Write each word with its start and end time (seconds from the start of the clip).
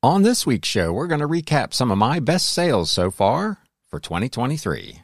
On 0.00 0.22
this 0.22 0.46
week's 0.46 0.68
show, 0.68 0.92
we're 0.92 1.08
going 1.08 1.18
to 1.18 1.26
recap 1.26 1.74
some 1.74 1.90
of 1.90 1.98
my 1.98 2.20
best 2.20 2.50
sales 2.50 2.88
so 2.88 3.10
far 3.10 3.58
for 3.88 3.98
2023. 3.98 5.02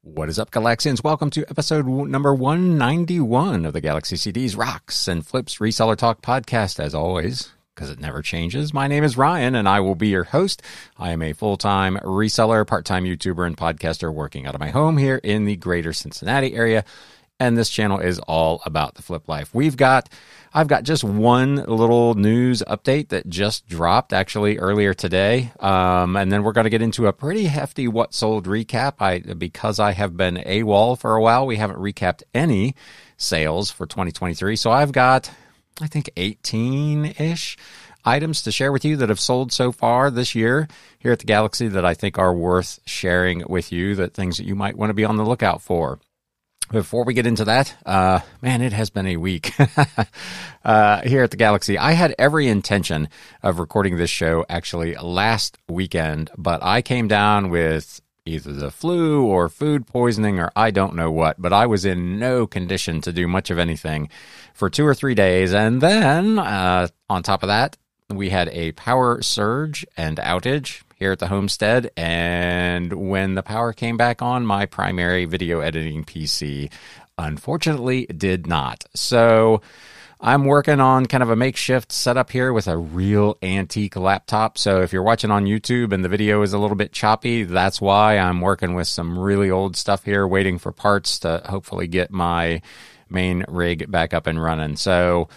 What 0.00 0.30
is 0.30 0.38
up, 0.38 0.50
Galaxians? 0.50 1.04
Welcome 1.04 1.28
to 1.28 1.44
episode 1.50 1.86
number 1.86 2.34
191 2.34 3.66
of 3.66 3.74
the 3.74 3.82
Galaxy 3.82 4.16
CDs 4.16 4.56
Rocks 4.56 5.06
and 5.06 5.26
Flips 5.26 5.58
Reseller 5.58 5.98
Talk 5.98 6.22
podcast. 6.22 6.80
As 6.80 6.94
always, 6.94 7.52
because 7.78 7.90
it 7.90 8.00
never 8.00 8.22
changes. 8.22 8.74
My 8.74 8.88
name 8.88 9.04
is 9.04 9.16
Ryan 9.16 9.54
and 9.54 9.68
I 9.68 9.78
will 9.78 9.94
be 9.94 10.08
your 10.08 10.24
host. 10.24 10.62
I 10.98 11.12
am 11.12 11.22
a 11.22 11.32
full 11.32 11.56
time 11.56 11.96
reseller, 11.98 12.66
part 12.66 12.84
time 12.84 13.04
YouTuber, 13.04 13.46
and 13.46 13.56
podcaster 13.56 14.12
working 14.12 14.46
out 14.46 14.56
of 14.56 14.60
my 14.60 14.70
home 14.70 14.96
here 14.96 15.20
in 15.22 15.44
the 15.44 15.54
greater 15.54 15.92
Cincinnati 15.92 16.56
area. 16.56 16.84
And 17.38 17.56
this 17.56 17.70
channel 17.70 18.00
is 18.00 18.18
all 18.18 18.60
about 18.66 18.96
the 18.96 19.02
flip 19.02 19.28
life. 19.28 19.54
We've 19.54 19.76
got, 19.76 20.08
I've 20.52 20.66
got 20.66 20.82
just 20.82 21.04
one 21.04 21.54
little 21.54 22.14
news 22.14 22.64
update 22.66 23.10
that 23.10 23.28
just 23.28 23.68
dropped 23.68 24.12
actually 24.12 24.58
earlier 24.58 24.92
today. 24.92 25.52
Um, 25.60 26.16
and 26.16 26.32
then 26.32 26.42
we're 26.42 26.50
going 26.50 26.64
to 26.64 26.70
get 26.70 26.82
into 26.82 27.06
a 27.06 27.12
pretty 27.12 27.44
hefty 27.44 27.86
what 27.86 28.12
sold 28.12 28.48
recap. 28.48 28.94
I, 28.98 29.20
because 29.20 29.78
I 29.78 29.92
have 29.92 30.16
been 30.16 30.34
AWOL 30.38 30.98
for 30.98 31.14
a 31.14 31.22
while, 31.22 31.46
we 31.46 31.54
haven't 31.54 31.78
recapped 31.78 32.24
any 32.34 32.74
sales 33.18 33.70
for 33.70 33.86
2023. 33.86 34.56
So 34.56 34.72
I've 34.72 34.90
got, 34.90 35.30
I 35.80 35.86
think 35.86 36.10
18 36.16 37.14
ish 37.18 37.56
items 38.04 38.42
to 38.42 38.52
share 38.52 38.72
with 38.72 38.84
you 38.84 38.96
that 38.96 39.08
have 39.08 39.20
sold 39.20 39.52
so 39.52 39.72
far 39.72 40.10
this 40.10 40.34
year 40.34 40.68
here 40.98 41.12
at 41.12 41.18
the 41.18 41.26
Galaxy 41.26 41.68
that 41.68 41.84
I 41.84 41.94
think 41.94 42.18
are 42.18 42.34
worth 42.34 42.80
sharing 42.86 43.44
with 43.48 43.70
you, 43.70 43.94
that 43.96 44.14
things 44.14 44.38
that 44.38 44.46
you 44.46 44.54
might 44.54 44.76
want 44.76 44.90
to 44.90 44.94
be 44.94 45.04
on 45.04 45.16
the 45.16 45.24
lookout 45.24 45.62
for. 45.62 46.00
Before 46.70 47.04
we 47.04 47.14
get 47.14 47.26
into 47.26 47.46
that, 47.46 47.74
uh, 47.86 48.20
man, 48.42 48.60
it 48.60 48.74
has 48.74 48.90
been 48.90 49.06
a 49.06 49.16
week 49.16 49.52
uh, 50.64 51.00
here 51.02 51.22
at 51.22 51.30
the 51.30 51.38
Galaxy. 51.38 51.78
I 51.78 51.92
had 51.92 52.14
every 52.18 52.46
intention 52.46 53.08
of 53.42 53.58
recording 53.58 53.96
this 53.96 54.10
show 54.10 54.44
actually 54.50 54.94
last 54.96 55.56
weekend, 55.66 56.30
but 56.36 56.62
I 56.62 56.82
came 56.82 57.08
down 57.08 57.48
with 57.48 58.02
either 58.28 58.52
the 58.52 58.70
flu 58.70 59.24
or 59.24 59.48
food 59.48 59.86
poisoning 59.86 60.38
or 60.38 60.52
I 60.54 60.70
don't 60.70 60.94
know 60.94 61.10
what, 61.10 61.40
but 61.40 61.52
I 61.52 61.66
was 61.66 61.84
in 61.84 62.18
no 62.18 62.46
condition 62.46 63.00
to 63.02 63.12
do 63.12 63.26
much 63.26 63.50
of 63.50 63.58
anything 63.58 64.08
for 64.54 64.68
two 64.68 64.86
or 64.86 64.94
three 64.94 65.14
days. 65.14 65.52
And 65.54 65.80
then, 65.80 66.38
uh, 66.38 66.88
on 67.08 67.22
top 67.22 67.42
of 67.42 67.48
that, 67.48 67.76
we 68.10 68.30
had 68.30 68.48
a 68.50 68.72
power 68.72 69.22
surge 69.22 69.86
and 69.96 70.18
outage 70.18 70.82
here 70.96 71.12
at 71.12 71.18
the 71.18 71.28
homestead. 71.28 71.90
And 71.96 72.92
when 72.92 73.34
the 73.34 73.42
power 73.42 73.72
came 73.72 73.96
back 73.96 74.22
on, 74.22 74.46
my 74.46 74.66
primary 74.66 75.24
video 75.24 75.60
editing 75.60 76.04
PC 76.04 76.70
unfortunately 77.18 78.06
did 78.06 78.46
not. 78.46 78.84
So, 78.94 79.62
I'm 80.20 80.44
working 80.44 80.80
on 80.80 81.06
kind 81.06 81.22
of 81.22 81.30
a 81.30 81.36
makeshift 81.36 81.92
setup 81.92 82.30
here 82.30 82.52
with 82.52 82.66
a 82.66 82.76
real 82.76 83.38
antique 83.40 83.94
laptop. 83.94 84.58
So 84.58 84.82
if 84.82 84.92
you're 84.92 85.04
watching 85.04 85.30
on 85.30 85.44
YouTube 85.44 85.92
and 85.92 86.04
the 86.04 86.08
video 86.08 86.42
is 86.42 86.52
a 86.52 86.58
little 86.58 86.76
bit 86.76 86.92
choppy, 86.92 87.44
that's 87.44 87.80
why 87.80 88.18
I'm 88.18 88.40
working 88.40 88.74
with 88.74 88.88
some 88.88 89.16
really 89.16 89.48
old 89.48 89.76
stuff 89.76 90.04
here, 90.04 90.26
waiting 90.26 90.58
for 90.58 90.72
parts 90.72 91.20
to 91.20 91.42
hopefully 91.46 91.86
get 91.86 92.10
my 92.10 92.62
main 93.08 93.44
rig 93.46 93.90
back 93.90 94.12
up 94.12 94.26
and 94.26 94.42
running. 94.42 94.74
So 94.74 95.28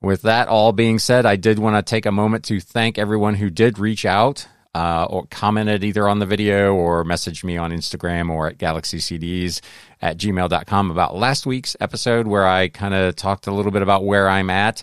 with 0.00 0.22
that 0.22 0.48
all 0.48 0.72
being 0.72 0.98
said, 0.98 1.26
I 1.26 1.36
did 1.36 1.58
want 1.58 1.76
to 1.76 1.88
take 1.88 2.06
a 2.06 2.12
moment 2.12 2.44
to 2.46 2.60
thank 2.60 2.96
everyone 2.98 3.34
who 3.34 3.50
did 3.50 3.78
reach 3.78 4.06
out 4.06 4.48
uh, 4.74 5.06
or 5.10 5.26
commented 5.30 5.82
either 5.82 6.08
on 6.08 6.18
the 6.18 6.26
video 6.26 6.74
or 6.74 7.04
messaged 7.04 7.44
me 7.44 7.56
on 7.56 7.72
Instagram 7.72 8.30
or 8.30 8.48
at 8.48 8.58
galaxycds 8.58 9.60
at 10.00 10.16
gmail.com 10.16 10.90
about 10.90 11.16
last 11.16 11.46
week's 11.46 11.76
episode 11.80 12.26
where 12.26 12.46
I 12.46 12.68
kind 12.68 12.94
of 12.94 13.16
talked 13.16 13.46
a 13.46 13.52
little 13.52 13.72
bit 13.72 13.82
about 13.82 14.04
where 14.04 14.28
I'm 14.28 14.50
at 14.50 14.82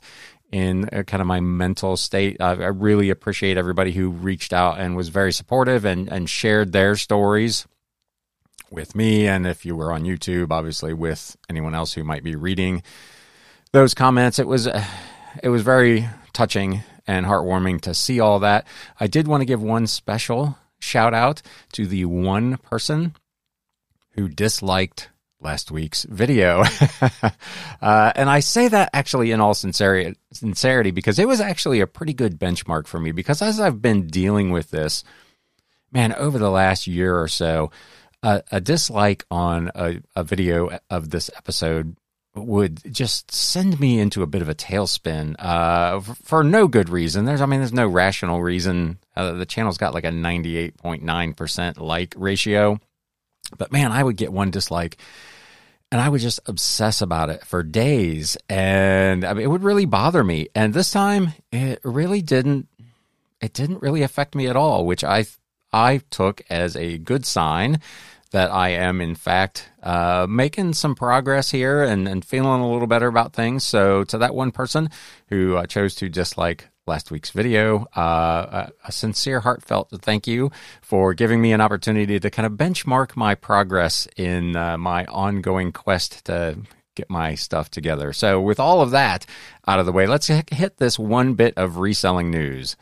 in 0.51 0.89
uh, 0.91 1.03
kind 1.03 1.21
of 1.21 1.27
my 1.27 1.39
mental 1.39 1.97
state. 1.97 2.37
I, 2.39 2.51
I 2.51 2.67
really 2.67 3.09
appreciate 3.09 3.57
everybody 3.57 3.91
who 3.91 4.09
reached 4.09 4.53
out 4.53 4.79
and 4.79 4.95
was 4.95 5.09
very 5.09 5.31
supportive 5.31 5.85
and, 5.85 6.09
and 6.09 6.29
shared 6.29 6.71
their 6.73 6.95
stories 6.95 7.65
with 8.69 8.95
me. 8.95 9.27
And 9.27 9.47
if 9.47 9.65
you 9.65 9.75
were 9.75 9.93
on 9.93 10.03
YouTube, 10.03 10.51
obviously 10.51 10.93
with 10.93 11.37
anyone 11.49 11.75
else 11.75 11.93
who 11.93 12.03
might 12.03 12.23
be 12.23 12.35
reading 12.35 12.83
those 13.71 13.93
comments, 13.93 14.39
it 14.39 14.47
was, 14.47 14.67
uh, 14.67 14.83
it 15.41 15.49
was 15.49 15.61
very 15.61 16.07
touching 16.33 16.83
and 17.07 17.25
heartwarming 17.25 17.81
to 17.81 17.93
see 17.93 18.19
all 18.19 18.39
that. 18.39 18.67
I 18.99 19.07
did 19.07 19.27
want 19.27 19.41
to 19.41 19.45
give 19.45 19.61
one 19.61 19.87
special 19.87 20.57
shout 20.79 21.13
out 21.13 21.41
to 21.73 21.87
the 21.87 22.05
one 22.05 22.57
person 22.57 23.15
who 24.11 24.27
disliked 24.27 25.09
last 25.39 25.71
week's 25.71 26.03
video. 26.03 26.63
uh, 27.81 28.11
and 28.15 28.29
I 28.29 28.39
say 28.39 28.67
that 28.67 28.89
actually 28.93 29.31
in 29.31 29.39
all 29.39 29.53
sincerity, 29.53 30.17
sincerity 30.33 30.91
because 30.91 31.19
it 31.19 31.27
was 31.27 31.39
actually 31.39 31.79
a 31.79 31.87
pretty 31.87 32.13
good 32.13 32.39
benchmark 32.39 32.87
for 32.87 32.99
me 32.99 33.11
because 33.11 33.41
as 33.41 33.59
I've 33.59 33.81
been 33.81 34.07
dealing 34.07 34.51
with 34.51 34.71
this, 34.71 35.03
man, 35.91 36.13
over 36.13 36.37
the 36.37 36.49
last 36.49 36.87
year 36.87 37.19
or 37.19 37.27
so, 37.27 37.71
uh, 38.23 38.41
a 38.51 38.59
dislike 38.59 39.25
on 39.29 39.71
a, 39.75 40.01
a 40.15 40.23
video 40.23 40.79
of 40.89 41.11
this 41.11 41.29
episode 41.37 41.95
would 42.37 42.93
just 42.93 43.31
send 43.31 43.79
me 43.79 43.99
into 43.99 44.23
a 44.23 44.27
bit 44.27 44.41
of 44.41 44.49
a 44.49 44.55
tailspin 44.55 45.35
uh, 45.39 45.99
for 45.99 46.43
no 46.43 46.67
good 46.67 46.89
reason. 46.89 47.25
There's, 47.25 47.41
I 47.41 47.45
mean, 47.45 47.59
there's 47.59 47.73
no 47.73 47.87
rational 47.87 48.41
reason. 48.41 48.99
Uh, 49.15 49.33
the 49.33 49.45
channel's 49.45 49.77
got 49.77 49.93
like 49.93 50.03
a 50.03 50.09
98.9% 50.09 51.79
like 51.79 52.13
ratio. 52.17 52.79
But 53.57 53.71
man, 53.71 53.91
I 53.91 54.03
would 54.03 54.17
get 54.17 54.33
one 54.33 54.51
dislike 54.51 54.97
and 55.91 56.01
I 56.01 56.09
would 56.09 56.21
just 56.21 56.39
obsess 56.45 57.01
about 57.01 57.29
it 57.29 57.45
for 57.45 57.63
days. 57.63 58.37
And 58.49 59.23
I 59.23 59.33
mean, 59.33 59.43
it 59.43 59.49
would 59.49 59.63
really 59.63 59.85
bother 59.85 60.23
me. 60.23 60.47
And 60.53 60.73
this 60.73 60.91
time 60.91 61.33
it 61.51 61.79
really 61.83 62.21
didn't, 62.21 62.67
it 63.41 63.53
didn't 63.53 63.81
really 63.81 64.01
affect 64.01 64.35
me 64.35 64.47
at 64.47 64.55
all, 64.55 64.85
which 64.85 65.03
I, 65.03 65.25
I 65.71 66.01
took 66.09 66.41
as 66.49 66.75
a 66.75 66.97
good 66.97 67.25
sign 67.25 67.79
that 68.29 68.51
I 68.51 68.69
am, 68.69 69.01
in 69.01 69.15
fact, 69.15 69.69
uh, 69.81 70.27
making 70.29 70.73
some 70.73 70.95
progress 70.95 71.51
here 71.51 71.83
and, 71.83 72.07
and 72.07 72.23
feeling 72.23 72.61
a 72.61 72.71
little 72.71 72.87
better 72.87 73.07
about 73.07 73.33
things. 73.33 73.63
So, 73.63 74.03
to 74.05 74.17
that 74.17 74.35
one 74.35 74.51
person 74.51 74.89
who 75.27 75.55
uh, 75.55 75.65
chose 75.65 75.95
to 75.95 76.09
dislike 76.09 76.69
last 76.85 77.11
week's 77.11 77.31
video, 77.31 77.85
uh, 77.95 78.69
a, 78.83 78.91
sincere, 78.91 79.41
heartfelt 79.41 79.89
thank 80.01 80.25
you 80.27 80.51
for 80.81 81.13
giving 81.13 81.41
me 81.41 81.51
an 81.51 81.61
opportunity 81.61 82.19
to 82.19 82.29
kind 82.29 82.45
of 82.45 82.53
benchmark 82.53 83.15
my 83.15 83.35
progress 83.35 84.07
in 84.15 84.55
uh, 84.55 84.77
my 84.77 85.05
ongoing 85.05 85.71
quest 85.71 86.25
to 86.25 86.59
get 86.95 87.09
my 87.09 87.35
stuff 87.35 87.69
together. 87.69 88.11
So, 88.13 88.41
with 88.41 88.59
all 88.59 88.81
of 88.81 88.91
that 88.91 89.25
out 89.67 89.79
of 89.79 89.85
the 89.85 89.91
way, 89.91 90.07
let's 90.07 90.27
hit 90.27 90.77
this 90.77 90.97
one 90.97 91.33
bit 91.33 91.53
of 91.57 91.77
reselling 91.77 92.31
news. 92.31 92.75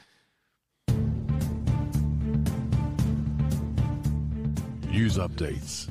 News 4.95 5.17
updates. 5.17 5.89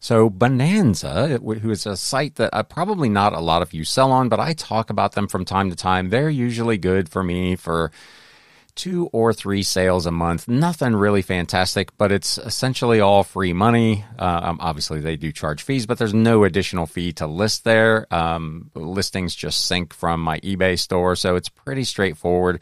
So 0.00 0.28
Bonanza, 0.28 1.38
who 1.38 1.70
is 1.70 1.86
a 1.86 1.96
site 1.96 2.34
that 2.34 2.50
uh, 2.52 2.64
probably 2.64 3.08
not 3.08 3.34
a 3.34 3.38
lot 3.38 3.62
of 3.62 3.72
you 3.72 3.84
sell 3.84 4.10
on, 4.10 4.28
but 4.28 4.40
I 4.40 4.52
talk 4.52 4.90
about 4.90 5.12
them 5.12 5.28
from 5.28 5.44
time 5.44 5.70
to 5.70 5.76
time. 5.76 6.08
They're 6.08 6.28
usually 6.28 6.76
good 6.76 7.08
for 7.08 7.22
me 7.22 7.54
for 7.54 7.92
two 8.74 9.08
or 9.12 9.32
three 9.32 9.62
sales 9.62 10.06
a 10.06 10.10
month. 10.10 10.48
Nothing 10.48 10.96
really 10.96 11.22
fantastic, 11.22 11.96
but 11.96 12.10
it's 12.10 12.36
essentially 12.38 12.98
all 12.98 13.22
free 13.22 13.52
money. 13.52 14.04
Uh, 14.18 14.40
um, 14.42 14.58
obviously, 14.60 15.00
they 15.00 15.14
do 15.14 15.30
charge 15.30 15.62
fees, 15.62 15.86
but 15.86 15.98
there's 15.98 16.14
no 16.14 16.42
additional 16.42 16.86
fee 16.86 17.12
to 17.12 17.28
list 17.28 17.62
there. 17.62 18.12
Um, 18.12 18.72
listings 18.74 19.36
just 19.36 19.66
sync 19.66 19.94
from 19.94 20.20
my 20.20 20.40
eBay 20.40 20.76
store, 20.76 21.14
so 21.14 21.36
it's 21.36 21.48
pretty 21.48 21.84
straightforward. 21.84 22.60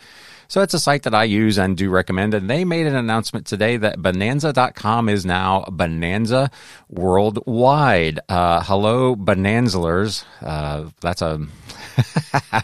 So 0.49 0.63
it's 0.63 0.75
a 0.75 0.79
site 0.79 1.03
that 1.05 1.15
I 1.15 1.25
use 1.25 1.59
and 1.59 1.77
do 1.77 1.91
recommend. 1.91 2.35
And 2.35 2.49
they 2.49 2.65
made 2.65 2.87
an 2.87 2.95
announcement 2.95 3.47
today 3.47 3.77
that 3.79 4.01
bonanza.com 4.01 5.09
is 5.09 5.27
now 5.27 5.65
Bonanza 5.71 6.51
worldwide. 6.89 8.21
Uh, 8.29 8.63
hello, 8.63 9.17
Bonanzlers. 9.17 10.25
Uh, 10.41 10.91
that's 11.01 11.23
a. 11.23 11.41
uh, 12.53 12.61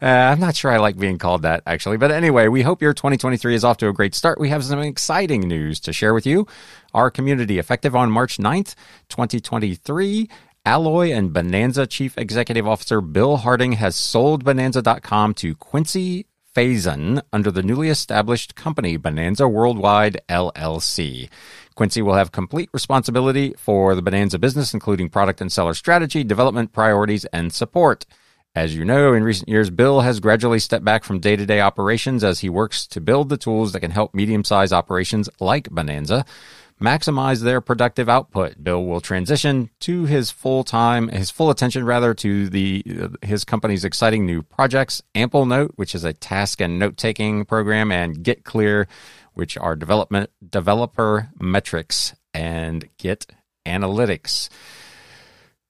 I'm 0.00 0.40
not 0.40 0.56
sure 0.56 0.70
I 0.70 0.78
like 0.78 0.98
being 0.98 1.18
called 1.18 1.42
that 1.42 1.62
actually. 1.66 1.96
But 1.96 2.10
anyway, 2.10 2.48
we 2.48 2.62
hope 2.62 2.82
your 2.82 2.92
2023 2.94 3.54
is 3.54 3.64
off 3.64 3.78
to 3.78 3.88
a 3.88 3.92
great 3.92 4.14
start. 4.14 4.40
We 4.40 4.48
have 4.50 4.64
some 4.64 4.80
exciting 4.80 5.42
news 5.42 5.80
to 5.80 5.92
share 5.92 6.14
with 6.14 6.26
you. 6.26 6.46
Our 6.92 7.10
community, 7.10 7.58
effective 7.58 7.96
on 7.96 8.10
March 8.10 8.38
9th, 8.38 8.74
2023, 9.08 10.28
Alloy 10.64 11.10
and 11.10 11.32
Bonanza 11.32 11.86
Chief 11.86 12.16
Executive 12.16 12.68
Officer 12.68 13.00
Bill 13.00 13.38
Harding 13.38 13.72
has 13.72 13.96
sold 13.96 14.44
Bonanza.com 14.44 15.34
to 15.34 15.54
Quincy 15.56 16.26
Faison 16.54 17.22
under 17.32 17.50
the 17.50 17.62
newly 17.62 17.88
established 17.88 18.54
company 18.54 18.98
Bonanza 18.98 19.48
Worldwide 19.48 20.20
LLC. 20.28 21.30
Quincy 21.74 22.02
will 22.02 22.12
have 22.14 22.30
complete 22.30 22.68
responsibility 22.74 23.54
for 23.56 23.94
the 23.94 24.02
Bonanza 24.02 24.38
business, 24.38 24.74
including 24.74 25.08
product 25.08 25.40
and 25.40 25.50
seller 25.50 25.72
strategy, 25.72 26.22
development 26.22 26.72
priorities, 26.72 27.24
and 27.26 27.54
support. 27.54 28.04
As 28.54 28.76
you 28.76 28.84
know, 28.84 29.14
in 29.14 29.24
recent 29.24 29.48
years, 29.48 29.70
Bill 29.70 30.02
has 30.02 30.20
gradually 30.20 30.58
stepped 30.58 30.84
back 30.84 31.04
from 31.04 31.20
day 31.20 31.36
to 31.36 31.46
day 31.46 31.62
operations 31.62 32.22
as 32.22 32.40
he 32.40 32.50
works 32.50 32.86
to 32.88 33.00
build 33.00 33.30
the 33.30 33.38
tools 33.38 33.72
that 33.72 33.80
can 33.80 33.90
help 33.90 34.14
medium 34.14 34.44
sized 34.44 34.74
operations 34.74 35.30
like 35.40 35.70
Bonanza. 35.70 36.26
Maximize 36.80 37.42
their 37.42 37.60
productive 37.60 38.08
output. 38.08 38.62
Bill 38.62 38.84
will 38.84 39.00
transition 39.00 39.70
to 39.80 40.04
his 40.04 40.30
full 40.30 40.64
time, 40.64 41.08
his 41.08 41.30
full 41.30 41.50
attention 41.50 41.84
rather 41.84 42.14
to 42.14 42.48
the 42.48 42.84
uh, 43.02 43.08
his 43.22 43.44
company's 43.44 43.84
exciting 43.84 44.26
new 44.26 44.42
projects, 44.42 45.02
Amplenote, 45.14 45.72
which 45.76 45.94
is 45.94 46.04
a 46.04 46.12
task 46.12 46.60
and 46.60 46.78
note 46.78 46.96
taking 46.96 47.44
program, 47.44 47.92
and 47.92 48.18
GitClear, 48.18 48.86
which 49.34 49.56
are 49.56 49.76
development 49.76 50.30
developer 50.50 51.30
metrics 51.40 52.14
and 52.34 52.88
Git 52.98 53.26
analytics. 53.66 54.48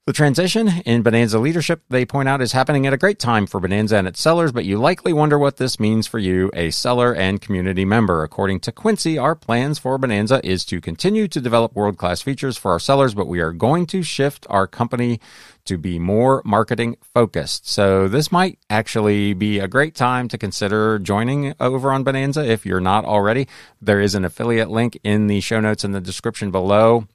The 0.05 0.13
transition 0.13 0.67
in 0.85 1.03
Bonanza 1.03 1.39
leadership, 1.39 1.83
they 1.89 2.05
point 2.05 2.29
out, 2.29 2.43
is 2.43 2.51
happening 2.51 2.89
at 2.89 2.93
a 2.93 2.97
great 2.97 3.21
time 3.21 3.47
for 3.47 3.61
Bonanza 3.61 3.99
and 3.99 4.09
its 4.09 4.21
sellers, 4.21 4.51
but 4.51 4.65
you 4.65 4.77
likely 4.77 5.13
wonder 5.13 5.39
what 5.39 5.59
this 5.59 5.79
means 5.79 6.09
for 6.09 6.19
you, 6.19 6.51
a 6.55 6.73
seller 6.73 7.15
and 7.15 7.41
community 7.41 7.85
member. 7.85 8.25
According 8.25 8.59
to 8.61 8.73
Quincy, 8.73 9.17
our 9.17 9.37
plans 9.37 9.79
for 9.79 9.99
Bonanza 9.99 10.41
is 10.43 10.65
to 10.65 10.81
continue 10.81 11.29
to 11.29 11.41
develop 11.41 11.77
world 11.77 11.99
class 11.99 12.21
features 12.21 12.57
for 12.57 12.73
our 12.73 12.81
sellers, 12.81 13.15
but 13.15 13.29
we 13.29 13.39
are 13.39 13.53
going 13.53 13.87
to 13.87 14.03
shift 14.03 14.45
our 14.51 14.67
company 14.67 15.21
to 15.67 15.79
be 15.79 16.01
more 16.01 16.43
marketing 16.45 16.97
focused. 17.15 17.69
So 17.71 18.09
this 18.09 18.33
might 18.33 18.59
actually 18.69 19.35
be 19.35 19.61
a 19.61 19.69
great 19.69 19.95
time 19.95 20.27
to 20.31 20.37
consider 20.37 20.99
joining 20.99 21.55
over 21.61 21.93
on 21.93 22.03
Bonanza 22.03 22.45
if 22.45 22.67
you're 22.67 22.81
not 22.81 23.05
already. 23.05 23.47
There 23.81 24.01
is 24.01 24.17
an 24.17 24.25
affiliate 24.25 24.69
link 24.69 24.99
in 25.05 25.29
the 25.29 25.41
show 25.41 25.61
notes 25.61 25.85
in 25.85 25.93
the 25.93 26.01
description 26.01 26.51
below 26.51 27.07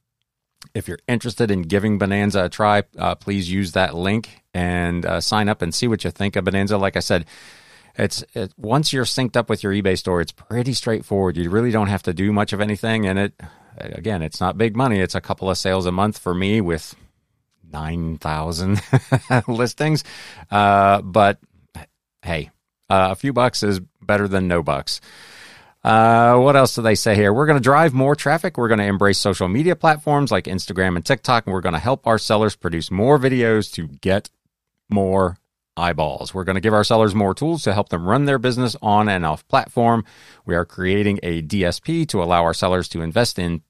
if 0.73 0.87
you're 0.87 0.99
interested 1.07 1.51
in 1.51 1.63
giving 1.63 1.97
Bonanza 1.97 2.45
a 2.45 2.49
try, 2.49 2.83
uh, 2.97 3.15
please 3.15 3.51
use 3.51 3.73
that 3.73 3.95
link 3.95 4.43
and 4.53 5.05
uh, 5.05 5.21
sign 5.21 5.49
up 5.49 5.61
and 5.61 5.73
see 5.73 5.87
what 5.87 6.03
you 6.03 6.11
think 6.11 6.35
of 6.35 6.45
Bonanza. 6.45 6.77
Like 6.77 6.95
I 6.97 7.01
said, 7.01 7.25
it's 7.97 8.23
it, 8.33 8.53
once 8.57 8.93
you're 8.93 9.05
synced 9.05 9.35
up 9.35 9.49
with 9.49 9.63
your 9.63 9.73
eBay 9.73 9.97
store, 9.97 10.21
it's 10.21 10.31
pretty 10.31 10.73
straightforward. 10.73 11.37
You 11.37 11.49
really 11.49 11.71
don't 11.71 11.87
have 11.87 12.03
to 12.03 12.13
do 12.13 12.31
much 12.31 12.53
of 12.53 12.61
anything, 12.61 13.07
and 13.07 13.17
it 13.17 13.33
again, 13.77 14.21
it's 14.21 14.39
not 14.39 14.57
big 14.57 14.75
money. 14.75 14.99
It's 14.99 15.15
a 15.15 15.21
couple 15.21 15.49
of 15.49 15.57
sales 15.57 15.85
a 15.85 15.91
month 15.91 16.17
for 16.17 16.33
me 16.33 16.61
with 16.61 16.95
nine 17.71 18.17
thousand 18.17 18.81
listings, 19.47 20.03
uh, 20.51 21.01
but 21.01 21.39
hey, 22.21 22.51
uh, 22.89 23.09
a 23.11 23.15
few 23.15 23.33
bucks 23.33 23.63
is 23.63 23.79
better 24.01 24.27
than 24.27 24.47
no 24.47 24.61
bucks. 24.61 25.01
Uh, 25.87 26.37
what 26.39 26.57
else 26.57 26.75
do 26.75 26.81
they 26.81 26.95
say 26.95 27.15
here? 27.15 27.31
We're 27.31 27.45
going 27.45 27.57
to 27.57 27.63
drive 27.63 27.93
more 27.93 28.13
traffic. 28.13 28.57
We're 28.57 28.67
going 28.67 28.81
to 28.81 28.83
embrace 28.83 29.17
social 29.17 29.47
media 29.47 29.73
platforms 29.73 30.33
like 30.33 30.43
Instagram 30.43 30.97
and 30.97 31.05
TikTok, 31.05 31.45
and 31.45 31.53
we're 31.53 31.61
going 31.61 31.75
to 31.75 31.79
help 31.79 32.05
our 32.05 32.17
sellers 32.17 32.57
produce 32.57 32.91
more 32.91 33.17
videos 33.17 33.71
to 33.75 33.87
get 33.87 34.29
more 34.89 35.37
eyeballs. 35.77 36.33
We're 36.33 36.43
going 36.43 36.55
to 36.55 36.61
give 36.61 36.73
our 36.73 36.83
sellers 36.83 37.15
more 37.15 37.33
tools 37.33 37.63
to 37.63 37.73
help 37.73 37.87
them 37.87 38.05
run 38.05 38.25
their 38.25 38.37
business 38.37 38.75
on 38.81 39.07
and 39.07 39.25
off 39.25 39.47
platform. 39.47 40.03
We 40.45 40.55
are 40.55 40.65
creating 40.65 41.21
a 41.23 41.41
DSP 41.41 42.05
to 42.09 42.21
allow 42.21 42.43
our 42.43 42.53
sellers 42.53 42.89
to 42.89 43.01
invest 43.01 43.39
in 43.39 43.61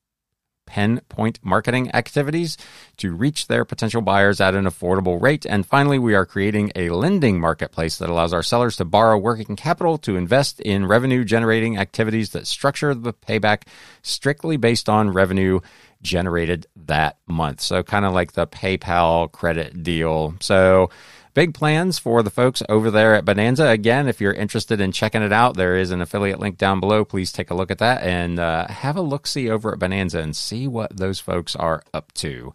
pen 0.67 1.01
point 1.09 1.39
marketing 1.41 1.89
activities 1.95 2.57
to 2.97 3.15
reach 3.15 3.47
their 3.47 3.65
potential 3.65 4.01
buyers 4.01 4.39
at 4.39 4.53
an 4.53 4.65
affordable 4.65 5.19
rate. 5.19 5.45
And 5.45 5.65
finally, 5.65 5.97
we 5.97 6.13
are 6.13 6.25
creating 6.25 6.71
a 6.75 6.89
lending 6.89 7.39
marketplace 7.39 7.97
that 7.97 8.09
allows 8.09 8.33
our 8.33 8.43
sellers 8.43 8.77
to 8.77 8.85
borrow 8.85 9.17
working 9.17 9.55
capital 9.55 9.97
to 9.99 10.15
invest 10.15 10.59
in 10.61 10.85
revenue 10.85 11.23
generating 11.23 11.77
activities 11.77 12.29
that 12.31 12.45
structure 12.45 12.93
the 12.93 13.13
payback 13.13 13.63
strictly 14.03 14.57
based 14.57 14.87
on 14.87 15.09
revenue 15.09 15.59
generated 16.01 16.67
that 16.75 17.17
month. 17.27 17.61
So 17.61 17.81
kind 17.81 18.05
of 18.05 18.13
like 18.13 18.33
the 18.33 18.45
PayPal 18.45 19.31
credit 19.31 19.81
deal. 19.81 20.35
So 20.39 20.89
big 21.37 21.53
plans 21.53 21.99
for 21.99 22.23
the 22.23 22.31
folks 22.31 22.63
over 22.67 22.89
there 22.89 23.13
at 23.13 23.23
Bonanza. 23.23 23.67
Again, 23.67 24.07
if 24.07 24.19
you're 24.19 24.33
interested 24.33 24.81
in 24.81 24.91
checking 24.91 25.21
it 25.21 25.31
out, 25.31 25.55
there 25.55 25.77
is 25.77 25.91
an 25.91 26.01
affiliate 26.01 26.39
link 26.39 26.57
down 26.57 26.79
below. 26.79 27.05
Please 27.05 27.31
take 27.31 27.51
a 27.51 27.53
look 27.53 27.69
at 27.69 27.77
that 27.77 28.01
and 28.01 28.39
uh, 28.39 28.67
have 28.69 28.97
a 28.97 29.01
look 29.01 29.27
see 29.27 29.47
over 29.47 29.71
at 29.71 29.77
Bonanza 29.77 30.17
and 30.17 30.35
see 30.35 30.67
what 30.67 30.97
those 30.97 31.19
folks 31.19 31.55
are 31.55 31.83
up 31.93 32.11
to. 32.13 32.53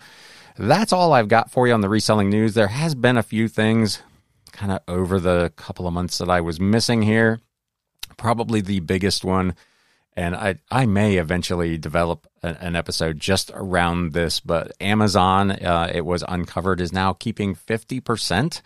That's 0.59 0.93
all 0.93 1.13
I've 1.13 1.29
got 1.29 1.49
for 1.49 1.69
you 1.69 1.75
on 1.75 1.81
the 1.81 1.89
reselling 1.89 2.29
news. 2.29 2.55
There 2.55 2.67
has 2.67 2.97
been 2.97 3.17
a 3.17 3.23
few 3.23 3.47
things 3.47 4.03
kind 4.51 4.73
of 4.73 4.81
over 4.89 5.21
the 5.21 5.53
couple 5.55 5.87
of 5.87 5.95
months 5.95 6.19
that 6.19 6.29
I 6.29 6.41
was 6.41 6.59
missing 6.59 7.03
here. 7.03 7.39
Probably 8.17 8.61
the 8.61 8.81
biggest 8.81 9.25
one 9.25 9.55
and 10.17 10.35
I 10.35 10.57
I 10.73 10.87
may 10.87 11.19
eventually 11.19 11.79
develop 11.79 12.27
an 12.43 12.77
episode 12.77 13.19
just 13.19 13.51
around 13.55 14.13
this, 14.13 14.41
but 14.41 14.73
Amazon, 14.81 15.53
uh, 15.53 15.91
it 15.93 16.05
was 16.05 16.25
uncovered, 16.27 16.81
is 16.81 16.93
now 16.93 17.13
keeping 17.13 17.55
fifty 17.55 18.01
percent 18.01 18.63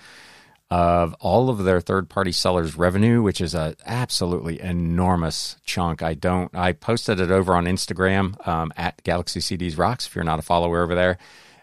of 0.69 1.15
all 1.21 1.49
of 1.49 1.63
their 1.65 1.81
third 1.81 2.09
party 2.09 2.33
sellers' 2.33 2.77
revenue, 2.77 3.23
which 3.23 3.41
is 3.41 3.55
a 3.55 3.77
absolutely 3.87 4.61
enormous 4.61 5.57
chunk. 5.65 6.03
I 6.03 6.15
don't. 6.15 6.55
I 6.55 6.73
posted 6.73 7.21
it 7.21 7.31
over 7.31 7.55
on 7.55 7.67
Instagram 7.67 8.47
um, 8.47 8.73
at 8.77 9.03
Galaxy 9.05 9.41
CDs 9.41 9.79
Rocks. 9.79 10.07
If 10.07 10.15
you're 10.15 10.25
not 10.25 10.39
a 10.39 10.43
follower 10.43 10.83
over 10.83 10.95
there, 10.95 11.19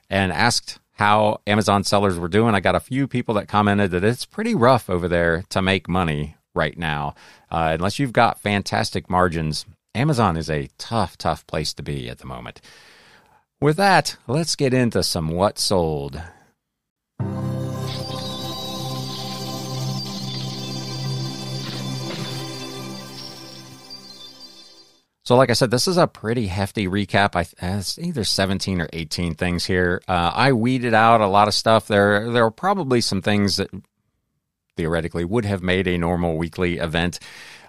and 0.09 0.31
asked 0.31 0.79
how 0.93 1.41
Amazon 1.47 1.83
sellers 1.83 2.17
were 2.17 2.27
doing. 2.27 2.53
I 2.53 2.59
got 2.59 2.75
a 2.75 2.79
few 2.79 3.07
people 3.07 3.33
that 3.35 3.47
commented 3.47 3.91
that 3.91 4.03
it's 4.03 4.25
pretty 4.25 4.53
rough 4.53 4.89
over 4.89 5.07
there 5.07 5.43
to 5.49 5.61
make 5.61 5.89
money 5.89 6.35
right 6.53 6.77
now. 6.77 7.15
Uh, 7.49 7.71
unless 7.73 7.99
you've 7.99 8.13
got 8.13 8.39
fantastic 8.39 9.09
margins, 9.09 9.65
Amazon 9.95 10.37
is 10.37 10.49
a 10.49 10.69
tough, 10.79 11.17
tough 11.17 11.45
place 11.45 11.71
to 11.75 11.83
be 11.83 12.09
at 12.09 12.17
the 12.17 12.25
moment. 12.25 12.61
With 13.61 13.77
that, 13.77 14.17
let's 14.27 14.55
get 14.55 14.73
into 14.73 15.03
some 15.03 15.29
what 15.29 15.59
sold. 15.59 16.19
So, 25.25 25.37
like 25.37 25.49
I 25.49 25.53
said, 25.53 25.71
this 25.71 25.87
is 25.87 25.95
a 25.95 26.07
pretty 26.07 26.47
hefty 26.47 26.87
recap. 26.87 27.35
I 27.35 27.45
it's 27.77 27.97
either 27.97 28.23
17 28.25 28.81
or 28.81 28.89
18 28.91 29.35
things 29.35 29.63
here. 29.63 30.01
Uh, 30.07 30.31
I 30.33 30.51
weeded 30.53 30.93
out 30.93 31.21
a 31.21 31.27
lot 31.27 31.47
of 31.47 31.53
stuff. 31.53 31.87
There, 31.87 32.31
there 32.31 32.43
are 32.43 32.51
probably 32.51 32.99
some 32.99 33.21
things 33.21 33.57
that 33.57 33.69
theoretically 34.75 35.23
would 35.23 35.45
have 35.45 35.61
made 35.61 35.87
a 35.87 35.97
normal 35.99 36.35
weekly 36.35 36.77
event, 36.79 37.19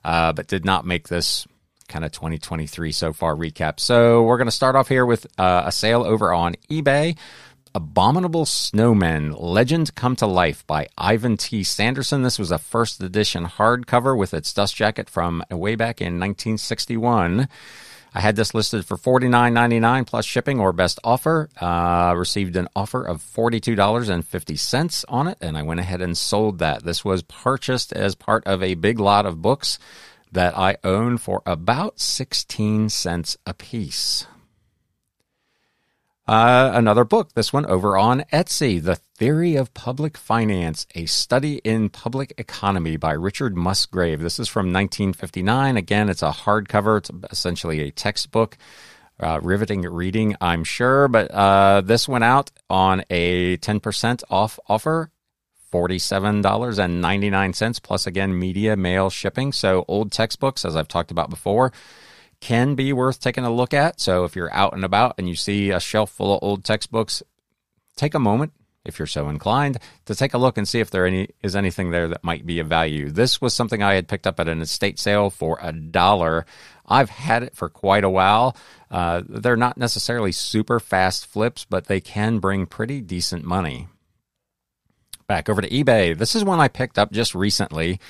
uh, 0.03 0.32
but 0.32 0.49
did 0.49 0.65
not 0.65 0.85
make 0.85 1.09
this 1.09 1.47
kind 1.89 2.05
of 2.05 2.13
2023 2.13 2.93
so 2.93 3.13
far 3.13 3.35
recap. 3.35 3.81
So 3.81 4.23
we're 4.23 4.39
going 4.39 4.47
to 4.47 4.53
start 4.53 4.77
off 4.77 4.89
here 4.89 5.07
with 5.07 5.27
uh, 5.39 5.65
a 5.67 5.73
sale 5.73 6.03
over 6.03 6.33
on 6.33 6.55
eBay. 6.71 7.17
Abominable 7.77 8.45
Snowmen 8.45 9.35
Legend 9.37 9.97
Come 9.97 10.15
to 10.17 10.27
Life 10.27 10.65
by 10.67 10.87
Ivan 10.97 11.37
T. 11.37 11.65
Sanderson. 11.65 12.23
This 12.23 12.39
was 12.39 12.53
a 12.53 12.59
first 12.59 13.03
edition 13.03 13.47
hardcover 13.47 14.17
with 14.17 14.33
its 14.33 14.53
dust 14.53 14.77
jacket 14.77 15.11
from 15.11 15.43
way 15.51 15.75
back 15.75 16.01
in 16.01 16.21
1961. 16.21 17.49
I 18.17 18.21
had 18.21 18.37
this 18.37 18.55
listed 18.55 18.87
for 18.87 18.97
$49.99 18.97 20.07
plus 20.07 20.25
shipping 20.25 20.61
or 20.61 20.73
best 20.73 21.01
offer. 21.03 21.49
Uh, 21.61 22.14
received 22.17 22.55
an 22.55 22.69
offer 22.76 23.03
of 23.03 23.21
$42.50 23.21 25.05
on 25.09 25.26
it, 25.26 25.38
and 25.41 25.59
I 25.59 25.62
went 25.62 25.81
ahead 25.81 26.00
and 26.00 26.17
sold 26.17 26.61
that. 26.61 26.85
This 26.85 27.05
was 27.05 27.25
purchased 27.25 27.93
as 27.93 28.14
part 28.14 28.47
of 28.47 28.62
a 28.62 28.75
big 28.75 29.00
lot 29.00 29.26
of 29.26 29.43
books 29.43 29.81
that 30.35 30.57
I 30.57 30.76
own 30.85 31.19
for 31.19 31.43
about 31.47 31.99
16 31.99 32.88
cents 32.91 33.37
a 33.47 33.55
piece. 33.55 34.26
Uh, 36.26 36.71
another 36.75 37.05
book, 37.05 37.35
this 37.35 37.53
one 37.53 37.67
over 37.67 37.99
on 37.99 38.23
Etsy, 38.33 38.83
The 38.83 38.97
Theory 38.97 39.57
of 39.57 39.75
Public 39.75 40.17
Finance, 40.17 40.87
a 40.95 41.05
study 41.05 41.57
in 41.64 41.91
public 41.91 42.33
economy 42.38 42.97
by 42.97 43.12
Richard 43.12 43.57
Musgrave. 43.57 44.21
This 44.21 44.38
is 44.38 44.49
from 44.49 44.73
1959. 44.73 45.76
Again, 45.76 46.09
it's 46.09 46.23
a 46.23 46.31
hardcover, 46.31 46.99
it's 46.99 47.11
essentially 47.31 47.81
a 47.81 47.91
textbook. 47.91 48.57
Uh, 49.21 49.38
riveting 49.43 49.83
reading, 49.83 50.35
I'm 50.41 50.64
sure, 50.64 51.07
but 51.07 51.31
uh, 51.31 51.83
this 51.83 52.09
went 52.09 52.25
out 52.25 52.50
on 52.69 53.05
a 53.11 53.59
10% 53.59 54.23
off 54.29 54.59
offer 54.67 55.12
$47.99 55.75 57.83
plus 57.83 58.07
again 58.07 58.38
media 58.38 58.76
mail 58.76 59.11
shipping. 59.11 59.52
So 59.52 59.85
old 59.88 60.12
textbooks, 60.12 60.64
as 60.64 60.76
I've 60.76 60.88
talked 60.88 61.11
about 61.11 61.31
before, 61.31 61.73
can 62.40 62.76
be 62.76 62.93
worth 62.93 63.21
taking 63.21 63.45
a 63.45 63.52
look 63.52 63.75
at. 63.75 64.00
So 64.00 64.25
if 64.25 64.37
you're 64.37 64.54
out 64.54 64.75
and 64.75 64.85
about 64.85 65.16
and 65.19 65.28
you 65.28 65.35
see 65.35 65.71
a 65.71 65.81
shelf 65.81 66.11
full 66.11 66.35
of 66.35 66.43
old 66.43 66.64
textbooks, 66.64 67.23
take 67.97 68.14
a 68.14 68.21
moment 68.21 68.52
if 68.85 68.99
you're 68.99 69.07
so 69.07 69.28
inclined 69.28 69.78
to 70.04 70.14
take 70.14 70.35
a 70.35 70.38
look 70.38 70.59
and 70.59 70.69
see 70.69 70.78
if 70.78 70.90
there 70.90 71.07
any, 71.07 71.28
is 71.43 71.57
anything 71.57 71.90
there 71.90 72.09
that 72.09 72.23
might 72.23 72.47
be 72.47 72.59
of 72.59 72.69
value. 72.69 73.11
This 73.11 73.40
was 73.40 73.54
something 73.54 73.83
I 73.83 73.95
had 73.95 74.09
picked 74.09 74.26
up 74.26 74.38
at 74.38 74.49
an 74.49 74.61
estate 74.61 74.99
sale 74.99 75.31
for 75.31 75.59
a 75.61 75.73
dollar. 75.73 76.45
I've 76.87 77.11
had 77.11 77.43
it 77.43 77.57
for 77.57 77.69
quite 77.69 78.04
a 78.04 78.11
while. 78.11 78.57
Uh, 78.90 79.23
they're 79.26 79.57
not 79.57 79.78
necessarily 79.78 80.33
super 80.33 80.78
fast 80.78 81.26
flips, 81.26 81.64
but 81.64 81.87
they 81.87 82.00
can 82.00 82.38
bring 82.38 82.66
pretty 82.66 83.00
decent 83.00 83.45
money. 83.45 83.88
Back 85.26 85.49
over 85.49 85.62
to 85.62 85.69
eBay. 85.69 86.16
This 86.16 86.35
is 86.35 86.45
one 86.45 86.61
I 86.61 86.69
picked 86.69 86.99
up 86.99 87.12
just 87.12 87.35
recently. 87.35 88.00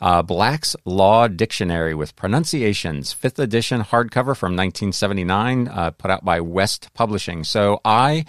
Uh, 0.00 0.22
Black's 0.22 0.76
Law 0.84 1.26
Dictionary 1.26 1.94
with 1.94 2.16
Pronunciations, 2.16 3.12
fifth 3.12 3.38
edition 3.38 3.80
hardcover 3.80 4.36
from 4.36 4.52
1979, 4.52 5.68
uh, 5.68 5.90
put 5.92 6.10
out 6.10 6.24
by 6.24 6.40
West 6.40 6.90
Publishing. 6.92 7.44
So 7.44 7.80
I, 7.84 8.26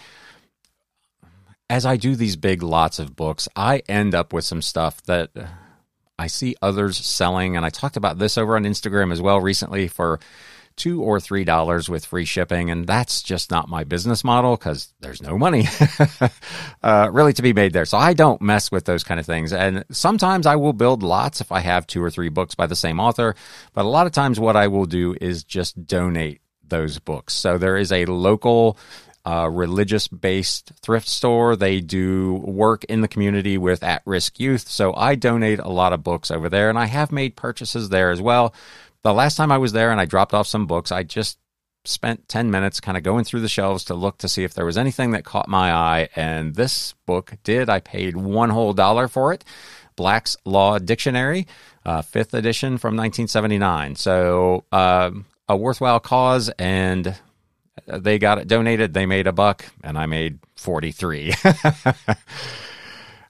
as 1.69 1.85
I 1.85 1.97
do 1.97 2.15
these 2.15 2.37
big 2.37 2.63
lots 2.63 2.99
of 2.99 3.15
books, 3.15 3.49
I 3.55 3.81
end 3.89 4.15
up 4.15 4.31
with 4.31 4.45
some 4.45 4.61
stuff 4.61 5.03
that 5.03 5.31
I 6.17 6.27
see 6.27 6.55
others 6.61 6.97
selling. 6.97 7.57
And 7.57 7.65
I 7.65 7.69
talked 7.69 7.97
about 7.97 8.17
this 8.17 8.37
over 8.37 8.55
on 8.55 8.63
Instagram 8.63 9.11
as 9.11 9.21
well 9.21 9.41
recently 9.41 9.87
for 9.89 10.19
two 10.77 11.01
or 11.01 11.19
three 11.19 11.43
dollars 11.43 11.89
with 11.89 12.05
free 12.05 12.23
shipping, 12.23 12.69
and 12.69 12.87
that's 12.87 13.21
just 13.21 13.51
not 13.51 13.67
my 13.67 13.83
business 13.83 14.23
model 14.23 14.55
because 14.55 14.93
there's 15.01 15.21
no 15.21 15.37
money 15.37 15.65
uh, 16.83 17.09
really 17.11 17.33
to 17.33 17.41
be 17.41 17.53
made 17.53 17.73
there. 17.73 17.85
So 17.85 17.97
I 17.97 18.13
don't 18.13 18.41
mess 18.41 18.71
with 18.71 18.85
those 18.85 19.03
kind 19.03 19.19
of 19.19 19.25
things. 19.25 19.51
And 19.51 19.83
sometimes 19.91 20.45
I 20.45 20.55
will 20.55 20.73
build 20.73 21.03
lots 21.03 21.41
if 21.41 21.51
I 21.51 21.59
have 21.59 21.87
two 21.87 22.01
or 22.01 22.09
three 22.09 22.29
books 22.29 22.55
by 22.55 22.67
the 22.67 22.75
same 22.75 22.99
author, 22.99 23.35
but 23.73 23.83
a 23.83 23.89
lot 23.89 24.05
of 24.07 24.13
times 24.13 24.39
what 24.39 24.55
I 24.55 24.67
will 24.67 24.85
do 24.85 25.15
is 25.19 25.43
just 25.43 25.85
donate 25.85 26.41
those 26.63 26.99
books. 26.99 27.33
So 27.33 27.57
there 27.57 27.77
is 27.77 27.91
a 27.91 28.05
local 28.05 28.77
uh, 29.27 29.49
religious 29.49 30.07
based 30.07 30.71
thrift 30.81 31.07
store. 31.07 31.57
They 31.57 31.81
do 31.81 32.35
work 32.35 32.85
in 32.85 33.01
the 33.01 33.09
community 33.09 33.57
with 33.57 33.83
at 33.83 34.01
risk 34.05 34.39
youth. 34.39 34.69
So 34.69 34.93
I 34.95 35.15
donate 35.15 35.59
a 35.59 35.67
lot 35.67 35.91
of 35.91 36.01
books 36.01 36.31
over 36.31 36.47
there, 36.47 36.69
and 36.69 36.79
I 36.79 36.85
have 36.85 37.11
made 37.11 37.35
purchases 37.35 37.89
there 37.89 38.09
as 38.09 38.21
well. 38.21 38.53
The 39.07 39.13
last 39.13 39.37
time 39.37 39.53
I 39.53 39.57
was 39.57 39.71
there 39.71 39.91
and 39.91 40.01
I 40.01 40.05
dropped 40.05 40.33
off 40.33 40.47
some 40.47 40.67
books, 40.67 40.91
I 40.91 41.03
just 41.03 41.39
spent 41.85 42.27
10 42.27 42.51
minutes 42.51 42.81
kind 42.81 42.97
of 42.97 43.03
going 43.03 43.23
through 43.23 43.39
the 43.39 43.47
shelves 43.47 43.85
to 43.85 43.93
look 43.93 44.17
to 44.17 44.27
see 44.27 44.43
if 44.43 44.53
there 44.53 44.65
was 44.65 44.77
anything 44.77 45.11
that 45.11 45.23
caught 45.23 45.47
my 45.47 45.71
eye. 45.71 46.09
And 46.17 46.55
this 46.55 46.93
book 47.05 47.31
did. 47.45 47.69
I 47.69 47.79
paid 47.79 48.17
one 48.17 48.49
whole 48.49 48.73
dollar 48.73 49.07
for 49.07 49.31
it 49.31 49.45
Black's 49.95 50.35
Law 50.43 50.77
Dictionary, 50.77 51.47
uh, 51.85 52.01
fifth 52.01 52.33
edition 52.33 52.77
from 52.77 52.97
1979. 52.97 53.95
So, 53.95 54.65
uh, 54.73 55.11
a 55.47 55.55
worthwhile 55.55 56.01
cause, 56.01 56.49
and 56.59 57.15
they 57.87 58.19
got 58.19 58.39
it 58.39 58.49
donated. 58.49 58.93
They 58.93 59.05
made 59.05 59.25
a 59.25 59.31
buck, 59.31 59.63
and 59.85 59.97
I 59.97 60.07
made 60.07 60.39
43. 60.57 61.33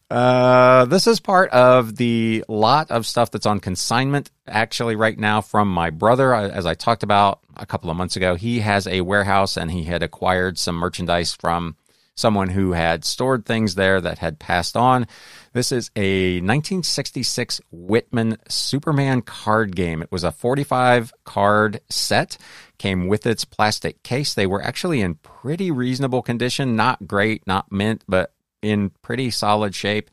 Uh, 0.09 0.85
this 0.85 1.05
is 1.05 1.19
part 1.19 1.49
of 1.51 1.97
the 1.97 2.43
lot 2.47 2.89
of 2.91 3.05
stuff 3.05 3.29
that's 3.29 3.45
on 3.45 3.59
consignment 3.59 4.31
actually 4.47 4.95
right 4.95 5.17
now 5.19 5.41
from 5.41 5.71
my 5.71 5.89
brother. 5.89 6.33
As 6.33 6.65
I 6.65 6.75
talked 6.75 7.03
about 7.03 7.39
a 7.57 7.65
couple 7.65 7.89
of 7.89 7.97
months 7.97 8.15
ago, 8.15 8.35
he 8.35 8.61
has 8.61 8.87
a 8.87 9.01
warehouse 9.01 9.57
and 9.57 9.69
he 9.69 9.83
had 9.83 10.03
acquired 10.03 10.57
some 10.57 10.75
merchandise 10.75 11.33
from 11.33 11.75
someone 12.15 12.49
who 12.49 12.71
had 12.71 13.05
stored 13.05 13.45
things 13.45 13.75
there 13.75 14.01
that 14.01 14.17
had 14.17 14.39
passed 14.39 14.75
on. 14.75 15.07
This 15.53 15.71
is 15.71 15.91
a 15.95 16.35
1966 16.35 17.61
Whitman 17.71 18.37
Superman 18.47 19.21
card 19.21 19.75
game. 19.75 20.01
It 20.01 20.11
was 20.11 20.23
a 20.23 20.31
45 20.31 21.13
card 21.25 21.81
set, 21.89 22.37
came 22.77 23.07
with 23.07 23.25
its 23.27 23.45
plastic 23.45 24.01
case. 24.03 24.33
They 24.33 24.47
were 24.47 24.63
actually 24.63 25.01
in 25.01 25.15
pretty 25.15 25.69
reasonable 25.69 26.21
condition, 26.21 26.75
not 26.75 27.07
great, 27.07 27.45
not 27.45 27.71
mint, 27.71 28.03
but 28.07 28.33
in 28.69 28.91
pretty 29.01 29.31
solid 29.31 29.75
shape. 29.75 30.09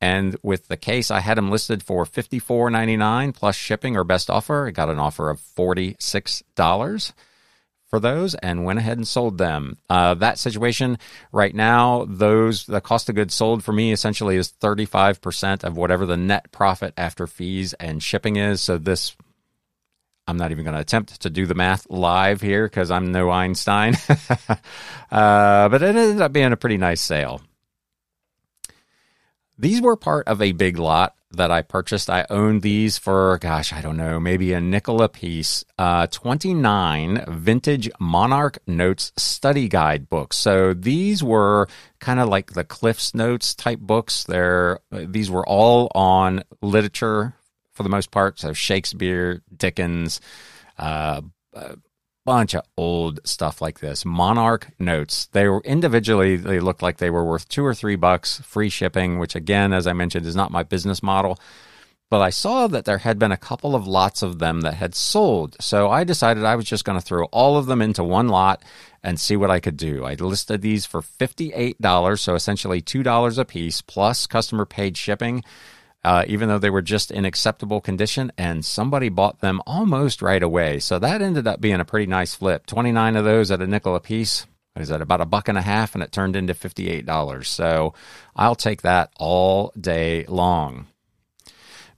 And 0.00 0.36
with 0.42 0.66
the 0.66 0.76
case, 0.76 1.10
I 1.12 1.20
had 1.20 1.38
them 1.38 1.50
listed 1.50 1.82
for 1.82 2.04
$54.99 2.04 3.34
plus 3.34 3.54
shipping 3.54 3.96
or 3.96 4.02
best 4.02 4.28
offer. 4.30 4.66
I 4.66 4.72
got 4.72 4.90
an 4.90 4.98
offer 4.98 5.30
of 5.30 5.40
$46 5.40 7.12
for 7.92 8.00
those 8.00 8.34
and 8.36 8.64
went 8.64 8.78
ahead 8.78 8.96
and 8.96 9.06
sold 9.06 9.38
them. 9.38 9.76
Uh, 9.88 10.14
that 10.14 10.38
situation 10.38 10.98
right 11.30 11.54
now, 11.54 12.06
those 12.08 12.66
the 12.66 12.80
cost 12.80 13.10
of 13.10 13.14
goods 13.14 13.34
sold 13.34 13.62
for 13.62 13.72
me 13.72 13.92
essentially 13.92 14.36
is 14.36 14.52
35% 14.60 15.62
of 15.62 15.76
whatever 15.76 16.06
the 16.06 16.16
net 16.16 16.50
profit 16.50 16.94
after 16.96 17.26
fees 17.26 17.74
and 17.74 18.02
shipping 18.02 18.36
is. 18.36 18.60
So 18.60 18.78
this 18.78 19.14
I'm 20.26 20.36
not 20.36 20.52
even 20.52 20.64
going 20.64 20.74
to 20.74 20.80
attempt 20.80 21.20
to 21.20 21.30
do 21.30 21.46
the 21.46 21.54
math 21.54 21.86
live 21.90 22.40
here 22.40 22.64
because 22.64 22.90
I'm 22.90 23.12
no 23.12 23.30
Einstein. 23.30 23.94
uh, 25.10 25.68
but 25.68 25.82
it 25.82 25.94
ended 25.94 26.22
up 26.22 26.32
being 26.32 26.52
a 26.52 26.56
pretty 26.56 26.78
nice 26.78 27.00
sale. 27.00 27.42
These 29.62 29.80
were 29.80 29.94
part 29.94 30.26
of 30.26 30.42
a 30.42 30.50
big 30.50 30.76
lot 30.76 31.14
that 31.30 31.52
I 31.52 31.62
purchased. 31.62 32.10
I 32.10 32.26
owned 32.28 32.62
these 32.62 32.98
for, 32.98 33.38
gosh, 33.38 33.72
I 33.72 33.80
don't 33.80 33.96
know, 33.96 34.18
maybe 34.18 34.52
a 34.52 34.60
nickel 34.60 35.00
a 35.00 35.08
piece. 35.08 35.64
Uh, 35.78 36.08
29 36.08 37.24
vintage 37.28 37.88
Monarch 38.00 38.58
Notes 38.66 39.12
study 39.16 39.68
guide 39.68 40.08
books. 40.08 40.36
So 40.36 40.74
these 40.74 41.22
were 41.22 41.68
kind 42.00 42.18
of 42.18 42.28
like 42.28 42.54
the 42.54 42.64
Cliff's 42.64 43.14
Notes 43.14 43.54
type 43.54 43.78
books. 43.78 44.24
They're, 44.24 44.80
these 44.90 45.30
were 45.30 45.46
all 45.46 45.92
on 45.94 46.42
literature 46.60 47.34
for 47.70 47.84
the 47.84 47.88
most 47.88 48.10
part. 48.10 48.40
So 48.40 48.52
Shakespeare, 48.52 49.42
Dickens, 49.56 50.20
uh, 50.76 51.22
uh 51.54 51.76
bunch 52.24 52.54
of 52.54 52.62
old 52.76 53.20
stuff 53.24 53.60
like 53.60 53.80
this. 53.80 54.04
Monarch 54.04 54.68
notes. 54.78 55.26
They 55.32 55.48
were 55.48 55.62
individually, 55.64 56.36
they 56.36 56.60
looked 56.60 56.82
like 56.82 56.98
they 56.98 57.10
were 57.10 57.24
worth 57.24 57.48
two 57.48 57.64
or 57.64 57.74
three 57.74 57.96
bucks, 57.96 58.40
free 58.40 58.68
shipping, 58.68 59.18
which 59.18 59.34
again, 59.34 59.72
as 59.72 59.86
I 59.86 59.92
mentioned, 59.92 60.26
is 60.26 60.36
not 60.36 60.52
my 60.52 60.62
business 60.62 61.02
model. 61.02 61.38
But 62.10 62.20
I 62.20 62.30
saw 62.30 62.66
that 62.66 62.84
there 62.84 62.98
had 62.98 63.18
been 63.18 63.32
a 63.32 63.38
couple 63.38 63.74
of 63.74 63.86
lots 63.86 64.22
of 64.22 64.38
them 64.38 64.60
that 64.60 64.74
had 64.74 64.94
sold. 64.94 65.56
So 65.60 65.88
I 65.88 66.04
decided 66.04 66.44
I 66.44 66.56
was 66.56 66.66
just 66.66 66.84
going 66.84 66.98
to 66.98 67.04
throw 67.04 67.24
all 67.26 67.56
of 67.56 67.64
them 67.64 67.80
into 67.80 68.04
one 68.04 68.28
lot 68.28 68.62
and 69.02 69.18
see 69.18 69.34
what 69.34 69.50
I 69.50 69.60
could 69.60 69.78
do. 69.78 70.04
I 70.04 70.12
listed 70.14 70.60
these 70.60 70.84
for 70.84 71.00
$58, 71.00 72.18
so 72.18 72.34
essentially 72.34 72.82
$2 72.82 73.38
a 73.38 73.44
piece 73.46 73.80
plus 73.80 74.26
customer 74.26 74.66
paid 74.66 74.98
shipping 74.98 75.42
uh, 76.04 76.24
even 76.26 76.48
though 76.48 76.58
they 76.58 76.70
were 76.70 76.82
just 76.82 77.10
in 77.10 77.24
acceptable 77.24 77.80
condition, 77.80 78.32
and 78.36 78.64
somebody 78.64 79.08
bought 79.08 79.40
them 79.40 79.60
almost 79.66 80.22
right 80.22 80.42
away. 80.42 80.78
So 80.78 80.98
that 80.98 81.22
ended 81.22 81.46
up 81.46 81.60
being 81.60 81.80
a 81.80 81.84
pretty 81.84 82.06
nice 82.06 82.34
flip. 82.34 82.66
29 82.66 83.16
of 83.16 83.24
those 83.24 83.50
at 83.50 83.62
a 83.62 83.66
nickel 83.66 83.94
a 83.94 84.00
piece. 84.00 84.46
What 84.74 84.82
is 84.82 84.88
that? 84.88 85.02
About 85.02 85.20
a 85.20 85.26
buck 85.26 85.48
and 85.48 85.58
a 85.58 85.62
half, 85.62 85.94
and 85.94 86.02
it 86.02 86.12
turned 86.12 86.34
into 86.34 86.54
$58. 86.54 87.44
So 87.44 87.94
I'll 88.34 88.54
take 88.54 88.82
that 88.82 89.10
all 89.18 89.72
day 89.78 90.24
long. 90.26 90.86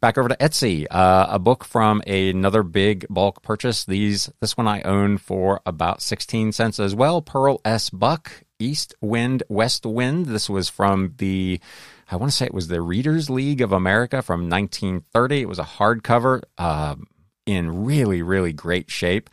Back 0.01 0.19
over 0.19 0.29
to 0.29 0.37
Etsy, 0.37 0.87
uh, 0.91 1.27
a 1.31 1.39
book 1.39 1.65
from 1.65 2.03
another 2.07 2.63
big 2.63 3.07
bulk 3.09 3.41
purchase. 3.43 3.87
These, 3.87 4.31
this 4.39 4.55
one 4.55 4.69
I 4.69 4.83
own 4.83 5.17
for 5.17 5.63
about 5.65 6.03
16 6.03 6.53
cents 6.53 6.79
as 6.79 6.95
well. 6.95 7.23
Pearl 7.23 7.59
S. 7.65 7.89
Buck, 7.89 8.45
East 8.59 8.95
Wind, 9.01 9.45
West 9.49 9.87
Wind. 9.87 10.27
This 10.27 10.51
was 10.51 10.69
from 10.69 11.15
the 11.17 11.59
I 12.11 12.17
want 12.17 12.33
to 12.33 12.37
say 12.37 12.47
it 12.47 12.55
was 12.55 12.69
the 12.69 12.81
Readers 12.81 13.31
League 13.31 13.61
of 13.61 13.73
America 13.73 14.23
from 14.23 14.49
1930. 14.49 15.43
It 15.43 15.49
was 15.49 15.59
a 15.59 15.65
hardcover 15.65 16.43
uh, 16.59 16.97
in 17.47 17.85
really, 17.85 18.23
really 18.23 18.53
great 18.53 18.91
shape. 18.91 19.31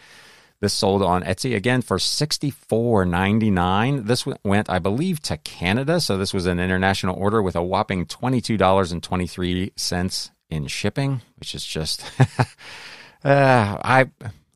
This 0.62 0.74
sold 0.74 1.02
on 1.02 1.24
Etsy 1.24 1.56
again 1.56 1.82
for 1.82 1.98
$64.99. 1.98 4.06
This 4.06 4.28
went, 4.44 4.70
I 4.70 4.78
believe, 4.78 5.20
to 5.24 5.38
Canada. 5.38 6.00
So 6.00 6.18
this 6.18 6.36
was 6.36 6.46
an 6.46 6.60
international 6.60 7.18
order 7.18 7.42
with 7.42 7.56
a 7.56 7.64
whopping 7.64 8.06
$22.23 8.06 10.30
in 10.52 10.68
shipping, 10.68 11.22
which 11.38 11.56
is 11.56 11.66
just, 11.66 12.06
uh, 13.24 13.78
I, 13.84 14.12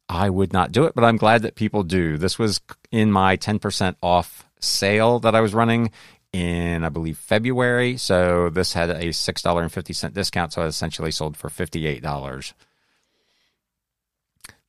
I 0.08 0.30
would 0.30 0.54
not 0.54 0.72
do 0.72 0.84
it, 0.84 0.94
but 0.94 1.04
I'm 1.04 1.18
glad 1.18 1.42
that 1.42 1.56
people 1.56 1.82
do. 1.82 2.18
This 2.18 2.38
was 2.38 2.62
in 2.92 3.12
my 3.12 3.36
10% 3.36 3.96
off 4.04 4.48
sale 4.60 5.20
that 5.22 5.34
I 5.34 5.42
was 5.42 5.56
running 5.56 5.90
in, 6.36 6.84
I 6.84 6.90
believe, 6.90 7.18
February. 7.18 7.98
So 7.98 8.50
this 8.50 8.74
had 8.74 8.90
a 8.90 9.10
$6.50 9.10 10.14
discount. 10.14 10.54
So 10.54 10.64
it 10.64 10.68
essentially 10.68 11.12
sold 11.12 11.38
for 11.38 11.50
$58. 11.50 12.54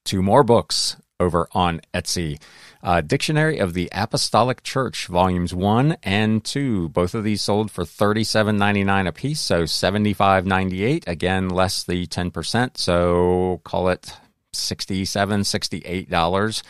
Two 0.04 0.22
more 0.22 0.44
books 0.44 0.96
over 1.18 1.48
on 1.52 1.80
Etsy. 1.92 2.40
Uh, 2.82 3.00
Dictionary 3.00 3.58
of 3.58 3.74
the 3.74 3.88
Apostolic 3.90 4.62
Church, 4.62 5.06
volumes 5.08 5.52
one 5.52 5.96
and 6.04 6.44
two. 6.44 6.88
Both 6.90 7.14
of 7.14 7.24
these 7.24 7.42
sold 7.42 7.70
for 7.70 7.82
$37.99 7.84 9.08
a 9.08 9.12
piece, 9.12 9.40
so 9.40 9.64
$75.98. 9.64 11.08
Again, 11.08 11.48
less 11.48 11.82
the 11.82 12.06
10%, 12.06 12.76
so 12.76 13.60
call 13.64 13.88
it 13.88 14.12
$67, 14.54 16.06
$68 16.06 16.62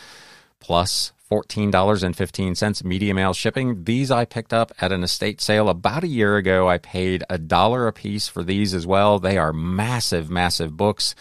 plus 0.61 1.13
$14.15 1.31 2.85
media 2.85 3.15
mail 3.15 3.33
shipping. 3.33 3.85
These 3.85 4.11
I 4.11 4.25
picked 4.25 4.53
up 4.53 4.73
at 4.81 4.93
an 4.93 5.03
estate 5.03 5.41
sale 5.41 5.69
about 5.69 6.05
a 6.05 6.09
year 6.09 6.37
ago. 6.37 6.69
I 6.69 6.79
paid 6.79 7.25
a 7.29 7.39
dollar 7.39 7.87
a 7.87 7.93
piece 7.93 8.29
for 8.29 8.43
these 8.43 8.75
as 8.75 8.87
well. 8.87 9.19
They 9.19 9.39
are 9.39 9.53
massive, 9.53 10.31
massive 10.31 10.77
books. 10.77 11.15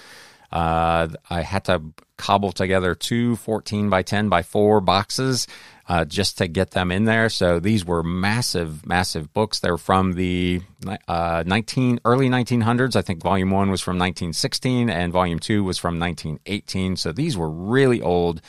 Uh, 0.52 1.10
I 1.30 1.42
had 1.42 1.66
to 1.66 1.82
cobble 2.18 2.52
together 2.52 2.96
two 2.96 3.36
14 3.36 3.90
by 3.90 4.02
10 4.02 4.30
by 4.30 4.42
4 4.42 4.80
boxes 4.80 5.48
uh, 5.88 6.06
just 6.06 6.38
to 6.40 6.48
get 6.48 6.72
them 6.72 6.92
in 6.92 7.06
there. 7.06 7.30
So 7.30 7.60
these 7.60 7.86
were 7.86 8.04
massive, 8.04 8.86
massive 8.86 9.34
books. 9.34 9.60
They're 9.60 9.78
from 9.78 10.14
the 10.14 10.62
uh, 11.08 11.44
19 11.46 12.00
early 12.06 12.30
1900s. 12.30 12.96
I 12.96 13.02
think 13.02 13.22
volume 13.22 13.52
one 13.52 13.70
was 13.70 13.82
from 13.82 13.98
1916 13.98 14.90
and 14.90 15.12
volume 15.12 15.40
two 15.40 15.64
was 15.64 15.78
from 15.78 16.00
1918. 16.00 16.96
So 16.96 17.12
these 17.12 17.38
were 17.38 17.50
really 17.50 18.02
old 18.02 18.42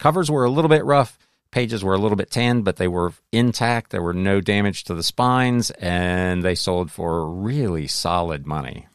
Covers 0.00 0.30
were 0.30 0.44
a 0.44 0.50
little 0.50 0.70
bit 0.70 0.84
rough. 0.84 1.18
Pages 1.50 1.84
were 1.84 1.94
a 1.94 1.98
little 1.98 2.16
bit 2.16 2.30
tanned, 2.30 2.64
but 2.64 2.76
they 2.76 2.88
were 2.88 3.12
intact. 3.32 3.90
There 3.90 4.02
were 4.02 4.14
no 4.14 4.40
damage 4.40 4.84
to 4.84 4.94
the 4.94 5.02
spines, 5.02 5.70
and 5.72 6.42
they 6.42 6.54
sold 6.54 6.90
for 6.90 7.28
really 7.28 7.86
solid 7.86 8.46
money. 8.46 8.86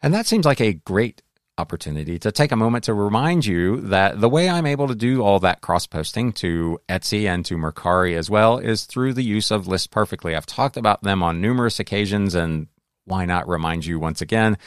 And 0.00 0.14
that 0.14 0.26
seems 0.26 0.46
like 0.46 0.60
a 0.60 0.74
great 0.74 1.20
opportunity 1.58 2.18
to 2.20 2.30
take 2.30 2.52
a 2.52 2.56
moment 2.56 2.84
to 2.84 2.94
remind 2.94 3.44
you 3.44 3.80
that 3.80 4.20
the 4.20 4.28
way 4.28 4.48
I'm 4.48 4.66
able 4.66 4.86
to 4.86 4.94
do 4.94 5.22
all 5.22 5.40
that 5.40 5.62
cross 5.62 5.86
posting 5.86 6.32
to 6.34 6.78
Etsy 6.88 7.26
and 7.26 7.44
to 7.46 7.56
Mercari 7.56 8.14
as 8.16 8.30
well 8.30 8.58
is 8.58 8.84
through 8.84 9.14
the 9.14 9.24
use 9.24 9.50
of 9.50 9.66
List 9.66 9.90
Perfectly. 9.90 10.36
I've 10.36 10.46
talked 10.46 10.76
about 10.76 11.02
them 11.02 11.24
on 11.24 11.40
numerous 11.40 11.80
occasions, 11.80 12.36
and 12.36 12.68
why 13.04 13.24
not 13.24 13.48
remind 13.48 13.84
you 13.84 13.98
once 13.98 14.20
again 14.20 14.58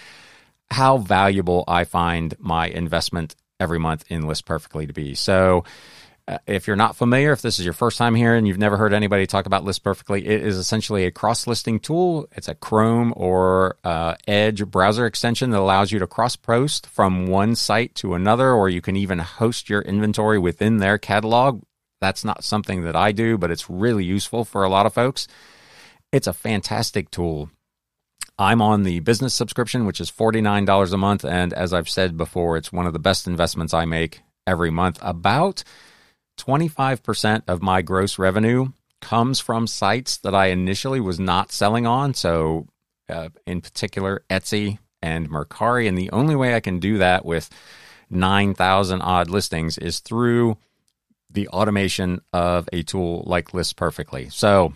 how 0.72 0.98
valuable 0.98 1.64
I 1.68 1.84
find 1.84 2.36
my 2.38 2.68
investment 2.68 3.36
every 3.60 3.80
month 3.80 4.06
in 4.10 4.28
List 4.28 4.46
Perfectly 4.46 4.88
to 4.88 4.94
be. 4.94 5.16
So, 5.16 5.64
uh, 6.30 6.38
if 6.46 6.68
you're 6.68 6.76
not 6.76 6.96
familiar, 6.96 7.32
if 7.32 7.42
this 7.42 7.58
is 7.58 7.66
your 7.66 7.74
first 7.74 7.98
time 7.98 8.14
here 8.14 8.36
and 8.36 8.48
you've 8.48 8.60
never 8.60 8.78
heard 8.78 8.94
anybody 8.94 9.26
talk 9.26 9.48
about 9.48 9.64
List 9.64 9.84
Perfectly, 9.84 10.28
it 10.28 10.44
is 10.44 10.58
essentially 10.58 11.06
a 11.06 11.12
cross 11.12 11.48
listing 11.48 11.80
tool. 11.80 12.28
It's 12.34 12.48
a 12.48 12.54
Chrome 12.54 13.14
or 13.16 13.78
uh, 13.84 14.14
Edge 14.28 14.64
browser 14.68 15.08
extension 15.08 15.50
that 15.50 15.60
allows 15.60 15.92
you 15.92 15.98
to 15.98 16.06
cross 16.06 16.36
post 16.36 16.86
from 16.86 17.26
one 17.26 17.56
site 17.56 17.96
to 17.96 18.14
another, 18.14 18.52
or 18.52 18.70
you 18.70 18.80
can 18.80 18.96
even 18.96 19.18
host 19.18 19.72
your 19.72 19.82
inventory 19.82 20.38
within 20.38 20.78
their 20.78 21.00
catalog. 21.00 21.64
That's 22.00 22.24
not 22.24 22.44
something 22.44 22.84
that 22.84 22.96
I 22.96 23.12
do, 23.12 23.40
but 23.40 23.50
it's 23.50 23.68
really 23.68 24.06
useful 24.06 24.46
for 24.46 24.64
a 24.64 24.70
lot 24.70 24.86
of 24.86 24.94
folks. 24.94 25.28
It's 26.12 26.28
a 26.28 26.34
fantastic 26.34 27.10
tool. 27.10 27.50
I'm 28.40 28.62
on 28.62 28.84
the 28.84 29.02
business 29.02 29.34
subscription, 29.34 29.86
which 29.86 30.00
is 30.00 30.10
$49 30.10 30.94
a 30.94 30.98
month. 30.98 31.26
And 31.26 31.52
as 31.52 31.74
I've 31.74 31.90
said 31.90 32.16
before, 32.16 32.56
it's 32.56 32.72
one 32.72 32.88
of 32.88 32.94
the 32.94 33.00
best 33.00 33.28
investments 33.28 33.74
I 33.74 33.84
make 33.84 34.22
every 34.48 34.72
month. 34.72 34.98
About 35.02 35.66
25% 36.38 37.44
of 37.50 37.62
my 37.62 37.82
gross 37.82 38.18
revenue 38.18 38.70
comes 39.02 39.42
from 39.42 39.68
sites 39.68 40.18
that 40.20 40.34
I 40.34 40.48
initially 40.48 41.02
was 41.02 41.20
not 41.20 41.52
selling 41.52 41.86
on. 41.86 42.14
So, 42.14 42.68
uh, 43.10 43.28
in 43.46 43.60
particular, 43.60 44.24
Etsy 44.30 44.80
and 45.02 45.30
Mercari. 45.30 45.90
And 45.90 45.98
the 45.98 46.12
only 46.12 46.36
way 46.36 46.56
I 46.56 46.62
can 46.62 46.80
do 46.80 46.98
that 47.00 47.26
with 47.26 47.50
9,000 48.10 49.02
odd 49.02 49.30
listings 49.30 49.78
is 49.78 50.00
through 50.00 50.58
the 51.30 51.50
automation 51.50 52.22
of 52.32 52.70
a 52.72 52.84
tool 52.84 53.24
like 53.28 53.54
List 53.54 53.76
Perfectly. 53.76 54.30
So, 54.30 54.74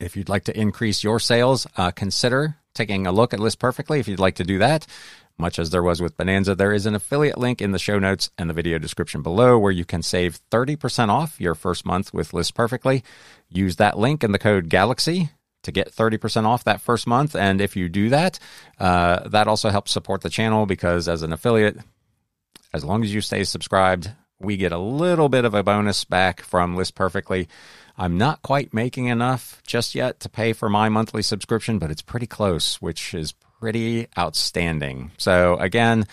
if 0.00 0.16
you'd 0.16 0.28
like 0.28 0.44
to 0.44 0.58
increase 0.58 1.04
your 1.04 1.20
sales, 1.20 1.66
uh, 1.76 1.90
consider 1.90 2.56
taking 2.74 3.06
a 3.06 3.12
look 3.12 3.32
at 3.32 3.40
List 3.40 3.58
Perfectly. 3.58 4.00
If 4.00 4.08
you'd 4.08 4.20
like 4.20 4.36
to 4.36 4.44
do 4.44 4.58
that, 4.58 4.86
much 5.38 5.58
as 5.58 5.70
there 5.70 5.82
was 5.82 6.00
with 6.00 6.16
Bonanza, 6.16 6.54
there 6.54 6.72
is 6.72 6.86
an 6.86 6.94
affiliate 6.94 7.38
link 7.38 7.60
in 7.60 7.72
the 7.72 7.78
show 7.78 7.98
notes 7.98 8.30
and 8.38 8.48
the 8.48 8.54
video 8.54 8.78
description 8.78 9.22
below 9.22 9.58
where 9.58 9.72
you 9.72 9.84
can 9.84 10.02
save 10.02 10.40
30% 10.50 11.08
off 11.08 11.40
your 11.40 11.54
first 11.54 11.84
month 11.84 12.14
with 12.14 12.32
List 12.32 12.54
Perfectly. 12.54 13.02
Use 13.48 13.76
that 13.76 13.98
link 13.98 14.22
and 14.22 14.32
the 14.32 14.38
code 14.38 14.68
GALAXY 14.68 15.30
to 15.62 15.72
get 15.72 15.92
30% 15.92 16.46
off 16.46 16.64
that 16.64 16.80
first 16.80 17.06
month. 17.06 17.36
And 17.36 17.60
if 17.60 17.76
you 17.76 17.88
do 17.88 18.08
that, 18.10 18.38
uh, 18.78 19.28
that 19.28 19.48
also 19.48 19.68
helps 19.70 19.90
support 19.90 20.22
the 20.22 20.30
channel 20.30 20.64
because 20.64 21.08
as 21.08 21.22
an 21.22 21.32
affiliate, 21.32 21.78
as 22.72 22.84
long 22.84 23.02
as 23.02 23.12
you 23.12 23.20
stay 23.20 23.44
subscribed, 23.44 24.10
we 24.38 24.56
get 24.56 24.72
a 24.72 24.78
little 24.78 25.28
bit 25.28 25.44
of 25.44 25.54
a 25.54 25.62
bonus 25.62 26.04
back 26.04 26.40
from 26.40 26.76
List 26.76 26.94
Perfectly. 26.94 27.48
I'm 27.98 28.18
not 28.18 28.42
quite 28.42 28.74
making 28.74 29.06
enough 29.06 29.62
just 29.66 29.94
yet 29.94 30.20
to 30.20 30.28
pay 30.28 30.52
for 30.52 30.68
my 30.68 30.88
monthly 30.88 31.22
subscription, 31.22 31.78
but 31.78 31.90
it's 31.90 32.02
pretty 32.02 32.26
close, 32.26 32.76
which 32.76 33.14
is 33.14 33.32
pretty 33.32 34.08
outstanding. 34.18 35.12
So 35.16 35.56
again, 35.56 36.06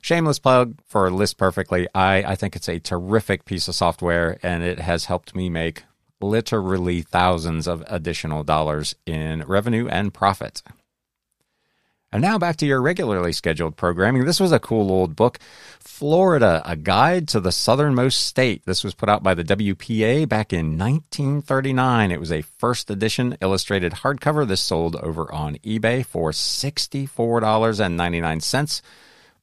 shameless 0.00 0.38
plug 0.38 0.74
for 0.86 1.10
List 1.10 1.36
Perfectly. 1.38 1.86
I, 1.94 2.22
I 2.24 2.34
think 2.34 2.56
it's 2.56 2.68
a 2.68 2.80
terrific 2.80 3.44
piece 3.44 3.68
of 3.68 3.74
software 3.74 4.38
and 4.42 4.62
it 4.62 4.80
has 4.80 5.04
helped 5.04 5.36
me 5.36 5.48
make 5.48 5.84
literally 6.20 7.02
thousands 7.02 7.68
of 7.68 7.84
additional 7.86 8.42
dollars 8.42 8.96
in 9.06 9.42
revenue 9.46 9.86
and 9.86 10.12
profit. 10.12 10.62
And 12.10 12.22
now 12.22 12.38
back 12.38 12.56
to 12.56 12.66
your 12.66 12.80
regularly 12.80 13.32
scheduled 13.32 13.76
programming. 13.76 14.24
This 14.24 14.40
was 14.40 14.50
a 14.50 14.58
cool 14.58 14.90
old 14.90 15.14
book, 15.14 15.38
Florida, 15.78 16.62
A 16.64 16.74
Guide 16.74 17.28
to 17.28 17.38
the 17.38 17.52
Southernmost 17.52 18.24
State. 18.24 18.64
This 18.64 18.82
was 18.82 18.94
put 18.94 19.10
out 19.10 19.22
by 19.22 19.34
the 19.34 19.44
WPA 19.44 20.26
back 20.26 20.54
in 20.54 20.78
1939. 20.78 22.10
It 22.10 22.18
was 22.18 22.32
a 22.32 22.40
first 22.40 22.90
edition 22.90 23.36
illustrated 23.42 23.92
hardcover. 23.92 24.48
This 24.48 24.62
sold 24.62 24.96
over 24.96 25.30
on 25.30 25.56
eBay 25.56 26.06
for 26.06 26.30
$64.99 26.30 28.82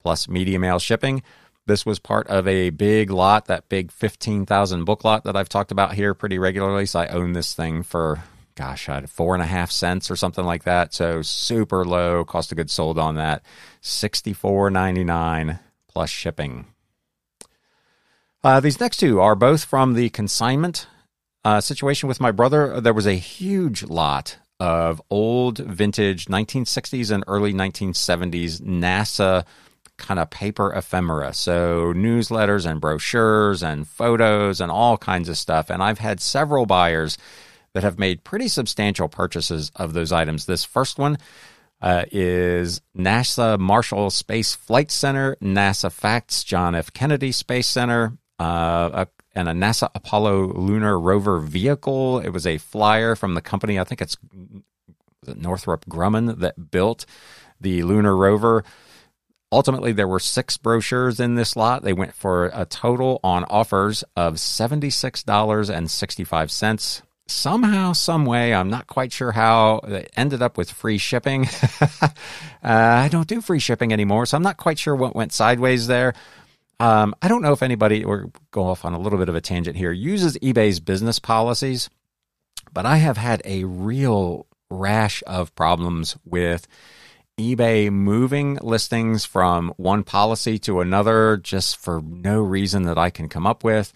plus 0.02 0.28
media 0.28 0.58
mail 0.58 0.80
shipping. 0.80 1.22
This 1.68 1.86
was 1.86 2.00
part 2.00 2.26
of 2.28 2.48
a 2.48 2.72
big 2.72 3.12
lot, 3.12 3.46
that 3.46 3.70
big 3.70 3.92
15,000 3.92 4.86
book 4.86 5.04
lot 5.04 5.24
that 5.24 5.36
I've 5.36 5.50
talked 5.50 5.72
about 5.72 5.94
here 5.94 6.16
pretty 6.16 6.40
regularly. 6.40 6.88
So 6.88 7.00
I 7.00 7.06
own 7.08 7.34
this 7.34 7.54
thing 7.54 7.84
for 7.84 8.24
gosh, 8.55 8.89
I 8.89 8.96
had 8.96 9.09
four 9.09 9.35
and 9.35 9.44
a 9.44 9.48
half 9.48 9.72
cents 9.72 10.09
or 10.09 10.15
something 10.15 10.46
like 10.46 10.63
that. 10.63 10.94
So 10.94 11.22
super 11.22 11.85
low 11.85 12.24
cost 12.24 12.51
of 12.51 12.57
goods 12.57 12.74
sold 12.74 12.98
on 12.98 13.15
that. 13.15 13.44
Sixty 13.81 14.33
four 14.33 14.70
ninety 14.70 15.03
nine 15.03 15.59
plus 15.87 16.09
shipping. 16.09 16.65
Uh, 18.44 18.59
these 18.59 18.79
next 18.79 18.98
two 18.98 19.20
are 19.20 19.35
both 19.35 19.65
from 19.65 19.94
the 19.94 20.09
consignment 20.09 20.87
uh, 21.44 21.61
situation 21.61 22.07
with 22.07 22.20
my 22.20 22.31
brother. 22.31 22.79
There 22.79 22.94
was 22.94 23.07
a 23.07 23.13
huge 23.13 23.83
lot 23.83 24.37
of 24.59 25.01
old 25.09 25.57
vintage 25.57 26.25
1960s 26.25 27.11
and 27.11 27.24
early 27.27 27.53
1970s 27.53 28.61
NASA 28.61 29.46
kind 29.98 30.20
of 30.20 30.29
paper 30.29 30.74
ephemera. 30.74 31.33
So 31.33 31.94
newsletters 31.94 32.70
and 32.70 32.81
brochures 32.81 33.63
and 33.63 33.87
photos 33.87 34.61
and 34.61 34.72
all 34.72 34.98
kinds 34.98 35.29
of 35.29 35.37
stuff. 35.37 35.70
And 35.70 35.81
I've 35.81 36.00
had 36.00 36.20
several 36.22 36.65
buyers 36.65 37.18
that 37.75 37.83
have 37.83 38.00
made 38.00 38.24
pretty 38.24 38.48
substantial 38.48 39.09
purchases 39.09 39.70
of 39.75 39.92
those 39.92 40.14
items. 40.14 40.46
This 40.46 40.64
first 40.64 40.98
one 40.98 41.18
uh, 41.81 42.05
is 42.09 42.79
NASA 42.98 43.59
Marshall 43.59 44.11
Space 44.11 44.55
Flight 44.55 44.90
Center, 44.90 45.35
NASA 45.42 45.92
Facts 45.92 46.46
John 46.46 46.74
F. 46.74 46.94
Kennedy 46.94 47.33
Space 47.33 47.68
Center, 47.68 48.18
uh, 48.40 48.92
a, 48.94 49.07
and 49.35 49.50
a 49.50 49.51
NASA 49.51 49.90
Apollo 49.94 50.53
lunar 50.53 50.98
rover 50.98 51.40
vehicle. 51.40 52.20
It 52.20 52.29
was 52.29 52.48
a 52.48 52.59
flyer 52.59 53.14
from 53.14 53.33
the 53.33 53.42
company, 53.42 53.77
I 53.77 53.83
think 53.83 54.01
it's 54.01 54.16
Northrop 55.27 55.85
Grumman, 55.85 56.40
that 56.40 56.72
built 56.72 57.05
the 57.59 57.83
lunar 57.83 58.16
rover. 58.16 58.64
Ultimately, 59.51 59.92
there 59.92 60.07
were 60.07 60.22
six 60.22 60.55
brochures 60.55 61.20
in 61.20 61.35
this 61.35 61.57
lot. 61.57 61.83
They 61.83 61.92
went 61.92 62.16
for 62.16 62.51
a 62.53 62.64
total 62.64 63.20
on 63.22 63.44
offers 63.50 64.05
of 64.16 64.35
$76.65 64.35 67.01
somehow, 67.27 67.94
some 67.94 68.25
way, 68.25 68.53
I'm 68.53 68.70
not 68.70 68.88
quite 68.88 69.11
sure 69.11 69.31
how, 69.31 69.79
it 69.83 70.11
ended 70.16 70.42
up 70.42 70.57
with 70.57 70.72
free 70.72 70.98
shipping. 70.98 71.48
uh, 71.81 72.07
I 72.64 73.09
don't 73.09 73.27
do 73.27 73.42
free 73.42 73.59
shipping 73.59 73.92
anymore, 73.92 74.25
so 74.25 74.38
I'm 74.38 74.44
not 74.44 74.57
quite 74.57 74.79
sure 74.79 74.96
what 74.96 75.16
went 75.16 75.33
sideways 75.33 75.88
there. 75.88 76.14
Um, 76.79 77.16
I 77.22 77.27
don't 77.27 77.42
know 77.42 77.53
if 77.53 77.64
anybody, 77.64 78.03
or 78.03 78.29
go 78.51 78.64
off 78.64 78.85
on 78.85 78.94
a 78.94 79.00
little 79.00 79.18
bit 79.18 79.29
of 79.29 79.35
a 79.35 79.42
tangent 79.42 79.77
here, 79.77 79.92
uses 79.92 80.38
eBay's 80.38 80.79
business 80.79 81.20
policies, 81.20 81.90
but 82.74 82.85
I 82.85 82.98
have 82.98 83.18
had 83.18 83.42
a 83.46 83.64
real 83.64 84.46
rash 84.70 85.24
of 85.25 85.55
problems 85.55 86.18
with 86.25 86.68
eBay 87.40 87.92
moving 87.92 88.57
listings 88.61 89.25
from 89.25 89.74
one 89.77 90.03
policy 90.03 90.57
to 90.59 90.79
another 90.79 91.38
just 91.38 91.77
for 91.77 92.01
no 92.01 92.42
reason 92.42 92.83
that 92.83 92.98
I 92.98 93.09
can 93.09 93.29
come 93.29 93.46
up 93.46 93.64
with 93.64 93.92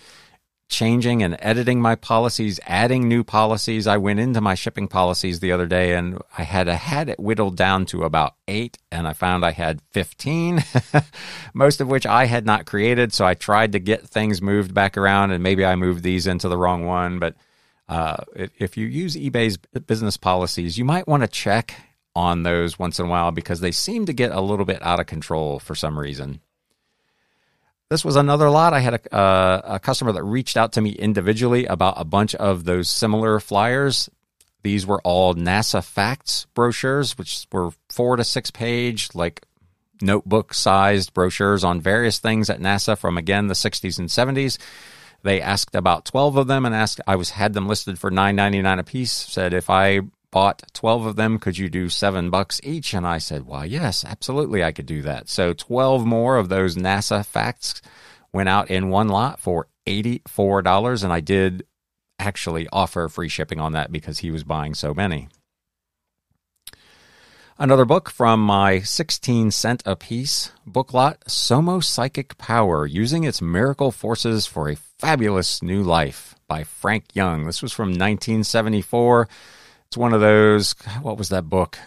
changing 0.69 1.23
and 1.23 1.36
editing 1.39 1.82
my 1.82 1.95
policies, 1.95 2.60
adding 2.65 3.08
new 3.08 3.23
policies. 3.23 3.88
I 3.88 3.97
went 3.97 4.19
into 4.19 4.39
my 4.39 4.53
shipping 4.53 4.88
policies 4.88 5.39
the 5.39 5.51
other 5.51 5.65
day 5.65 5.95
and 5.95 6.21
I 6.38 6.43
had 6.43 6.67
a, 6.67 6.75
had 6.75 7.10
it 7.10 7.19
whittled 7.19 7.58
down 7.58 7.88
to 7.88 8.03
about 8.03 8.36
eight 8.47 8.77
and 8.91 9.08
I 9.08 9.13
found 9.13 9.43
I 9.43 9.51
had 9.51 9.82
15, 9.91 10.63
most 11.53 11.82
of 11.82 11.88
which 11.88 12.05
I 12.05 12.25
had 12.25 12.45
not 12.45 12.67
created. 12.67 13.13
So 13.13 13.25
I 13.25 13.34
tried 13.34 13.71
to 13.73 13.79
get 13.79 14.08
things 14.08 14.41
moved 14.41 14.73
back 14.73 14.95
around 14.95 15.32
and 15.32 15.43
maybe 15.43 15.65
I 15.65 15.75
moved 15.75 16.03
these 16.03 16.27
into 16.27 16.47
the 16.47 16.58
wrong 16.58 16.86
one. 16.86 17.17
But 17.17 17.36
uh, 17.89 18.17
if 18.36 18.77
you 18.77 18.86
use 18.86 19.15
eBay's 19.15 19.58
business 19.58 20.17
policies, 20.17 20.77
you 20.77 20.86
might 20.86 21.08
want 21.08 21.23
to 21.23 21.27
check 21.27 21.73
on 22.15 22.43
those 22.43 22.77
once 22.77 22.99
in 22.99 23.05
a 23.08 23.10
while 23.10 23.32
because 23.32 23.60
they 23.60 23.71
seem 23.71 24.05
to 24.05 24.13
get 24.13 24.32
a 24.32 24.41
little 24.41 24.65
bit 24.65 24.82
out 24.84 24.99
of 24.99 25.08
control 25.08 25.60
for 25.60 25.73
some 25.73 25.97
reason. 25.97 26.41
This 27.89 28.06
was 28.06 28.15
another 28.15 28.52
lot. 28.52 28.73
I 28.73 28.82
had 28.82 28.93
a, 28.93 29.15
uh, 29.15 29.62
a 29.63 29.80
customer 29.80 30.12
that 30.12 30.23
reached 30.23 30.58
out 30.58 30.73
to 30.73 30.82
me 30.82 30.91
individually 30.91 31.65
about 31.65 31.95
a 31.97 32.06
bunch 32.06 32.36
of 32.36 32.63
those 32.65 32.88
similar 32.88 33.39
flyers. 33.39 34.10
These 34.62 34.86
were 34.86 35.02
all 35.04 35.34
NASA 35.34 35.84
facts 35.84 36.45
brochures, 36.54 37.17
which 37.17 37.47
were 37.52 37.71
four 37.89 38.15
to 38.15 38.23
six 38.23 38.52
page, 38.52 39.10
like 39.15 39.41
notebook 40.02 40.54
sized 40.54 41.15
brochures 41.15 41.63
on 41.63 41.82
various 41.82 42.19
things 42.19 42.49
at 42.49 42.60
NASA 42.60 42.95
from 42.95 43.17
again 43.17 43.47
the 43.47 43.56
60s 43.56 43.97
and 43.97 44.08
70s. 44.08 44.60
They 45.23 45.41
asked 45.41 45.73
about 45.73 46.06
12 46.06 46.38
of 46.38 46.47
them 46.47 46.65
and 46.65 46.75
asked 46.75 47.02
I 47.08 47.15
was 47.15 47.32
had 47.32 47.54
them 47.54 47.67
listed 47.67 47.97
for 47.97 48.12
9.99 48.12 48.80
a 48.80 48.84
piece. 48.84 49.12
Said 49.12 49.54
if 49.54 49.69
I 49.69 50.02
bought 50.31 50.63
12 50.73 51.05
of 51.05 51.15
them. 51.15 51.39
Could 51.39 51.57
you 51.57 51.69
do 51.69 51.89
seven 51.89 52.29
bucks 52.29 52.59
each? 52.63 52.93
And 52.93 53.05
I 53.05 53.17
said, 53.17 53.45
Why, 53.45 53.65
yes, 53.65 54.05
absolutely, 54.05 54.63
I 54.63 54.71
could 54.71 54.85
do 54.85 55.01
that. 55.03 55.29
So 55.29 55.53
12 55.53 56.05
more 56.05 56.37
of 56.37 56.49
those 56.49 56.75
NASA 56.75 57.25
facts 57.25 57.81
went 58.31 58.49
out 58.49 58.69
in 58.69 58.89
one 58.89 59.07
lot 59.09 59.39
for 59.39 59.67
$84. 59.87 61.03
And 61.03 61.13
I 61.13 61.19
did 61.19 61.65
actually 62.19 62.67
offer 62.71 63.07
free 63.07 63.29
shipping 63.29 63.59
on 63.59 63.73
that 63.73 63.91
because 63.91 64.19
he 64.19 64.31
was 64.31 64.43
buying 64.43 64.73
so 64.73 64.93
many. 64.93 65.29
Another 67.61 67.83
book 67.83 68.09
from 68.09 68.39
my 68.39 68.79
16 68.79 69.51
cent 69.51 69.83
a 69.85 69.97
piece 69.97 70.53
book 70.65 70.93
lot, 70.93 71.19
Somo 71.27 71.83
Psychic 71.83 72.37
Power 72.37 72.85
Using 72.85 73.25
Its 73.25 73.41
Miracle 73.41 73.91
Forces 73.91 74.45
for 74.45 74.69
a 74.69 74.77
Fabulous 74.77 75.61
New 75.61 75.83
Life 75.83 76.35
by 76.47 76.63
Frank 76.63 77.13
Young. 77.13 77.45
This 77.45 77.61
was 77.61 77.73
from 77.73 77.89
1974. 77.89 79.27
It's 79.89 79.97
one 79.97 80.13
of 80.13 80.21
those, 80.21 80.75
what 81.02 81.17
was 81.17 81.30
that 81.30 81.49
book? 81.49 81.80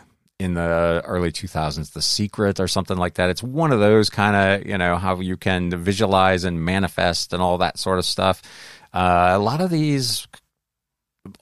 in 0.42 0.54
the 0.54 1.02
early 1.04 1.30
2000s, 1.30 1.92
The 1.92 2.02
Secret 2.02 2.58
or 2.58 2.66
something 2.66 2.96
like 2.96 3.14
that. 3.14 3.30
It's 3.30 3.44
one 3.44 3.70
of 3.70 3.78
those 3.78 4.10
kind 4.10 4.34
of, 4.34 4.66
you 4.66 4.76
know, 4.76 4.96
how 4.96 5.20
you 5.20 5.36
can 5.36 5.70
visualize 5.70 6.42
and 6.42 6.64
manifest 6.64 7.32
and 7.32 7.40
all 7.40 7.58
that 7.58 7.78
sort 7.78 8.00
of 8.00 8.04
stuff. 8.04 8.42
Uh, 8.92 9.30
a 9.32 9.38
lot 9.38 9.60
of 9.60 9.70
these 9.70 10.26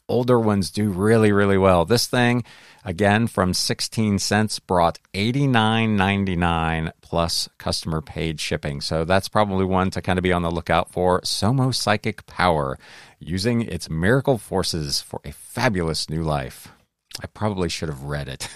older 0.09 0.39
ones 0.39 0.71
do 0.71 0.91
really, 0.91 1.33
really 1.33 1.57
well. 1.57 1.85
This 1.85 2.07
thing, 2.07 2.45
again, 2.85 3.27
from 3.27 3.55
16 3.55 4.19
cents, 4.19 4.59
brought 4.59 4.99
89.99 5.15 6.93
plus 7.01 7.49
customer 7.59 8.03
paid 8.03 8.39
shipping. 8.39 8.81
So 8.81 9.05
that's 9.05 9.29
probably 9.29 9.65
one 9.65 9.91
to 9.93 10.03
kind 10.03 10.19
of 10.19 10.23
be 10.23 10.33
on 10.33 10.43
the 10.43 10.51
lookout 10.51 10.93
for. 10.93 11.23
Somo 11.23 11.75
Psychic 11.75 12.27
Power, 12.27 12.79
using 13.21 13.63
its 13.63 13.89
miracle 13.89 14.39
forces 14.39 15.01
for 15.01 15.21
a 15.25 15.33
fabulous 15.33 16.11
new 16.11 16.23
life. 16.23 16.73
I 17.23 17.27
probably 17.27 17.69
should 17.69 17.89
have 17.89 18.05
read 18.05 18.29
it. 18.29 18.49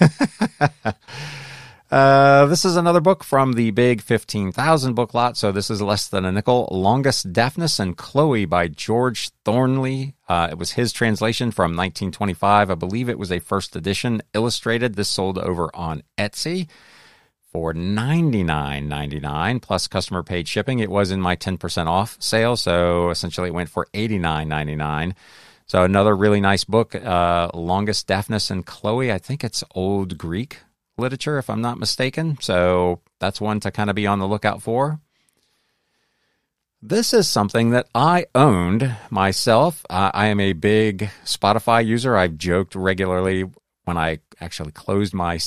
uh, 1.90 2.46
this 2.46 2.64
is 2.64 2.77
another 2.77 3.00
book 3.00 3.22
from 3.22 3.53
the 3.53 3.70
big 3.72 4.00
15,000 4.00 4.94
book 4.94 5.12
lot, 5.12 5.37
so 5.37 5.53
this 5.53 5.70
is 5.70 5.83
less 5.83 6.09
than 6.09 6.24
a 6.24 6.33
nickel. 6.33 6.68
Longus 6.70 7.24
Daphnis 7.24 7.79
and 7.79 7.96
Chloe 7.96 8.46
by 8.46 8.68
George 8.68 9.31
Thornley. 9.44 10.14
Uh, 10.29 10.48
it 10.50 10.59
was 10.59 10.72
his 10.72 10.92
translation 10.92 11.50
from 11.50 11.72
1925. 11.72 12.70
I 12.70 12.74
believe 12.74 13.09
it 13.09 13.18
was 13.18 13.31
a 13.31 13.38
first 13.38 13.77
edition 13.77 14.22
illustrated. 14.33 14.94
This 14.94 15.09
sold 15.09 15.38
over 15.38 15.70
on 15.74 16.03
Etsy 16.16 16.68
for 17.55 17.73
$99.99 17.73 19.62
plus 19.62 19.87
customer 19.87 20.25
paid 20.25 20.49
shipping. 20.49 20.81
It 20.81 20.90
was 20.90 21.12
in 21.12 21.21
my 21.21 21.37
10% 21.37 21.87
off 21.87 22.17
sale, 22.21 22.57
so 22.57 23.11
essentially 23.11 23.51
it 23.51 23.55
went 23.55 23.71
for 23.71 23.87
$89.99. 23.95 25.14
So 25.67 25.85
another 25.85 26.17
really 26.17 26.40
nice 26.40 26.64
book, 26.64 26.97
uh, 26.97 27.51
Longus 27.55 28.03
Daphnis 28.03 28.51
and 28.51 28.67
Chloe. 28.67 29.12
I 29.12 29.19
think 29.19 29.45
it's 29.45 29.62
Old 29.73 30.19
Greek 30.19 30.62
literature, 30.99 31.38
if 31.38 31.49
I'm 31.49 31.61
not 31.61 31.79
mistaken. 31.79 32.38
So 32.40 33.03
that's 33.21 33.40
one 33.40 33.61
to 33.61 33.71
kind 33.71 33.88
of 33.88 33.95
be 33.95 34.09
on 34.09 34.19
the 34.19 34.27
lookout 34.27 34.61
for. 34.61 34.99
This 36.83 37.14
is 37.14 37.29
something 37.29 37.71
that 37.71 37.87
I 37.95 38.27
owned 38.35 38.97
myself. 39.11 39.87
Uh, 39.88 40.11
I 40.12 40.27
am 40.27 40.40
a 40.40 40.55
big 40.55 41.09
Spotify 41.25 41.87
user. 41.87 42.17
I've 42.17 42.37
joked 42.37 42.75
regularly 42.75 43.45
when 43.85 43.97
I 43.97 44.19
actually 44.40 44.73
closed 44.73 45.14
my 45.14 45.38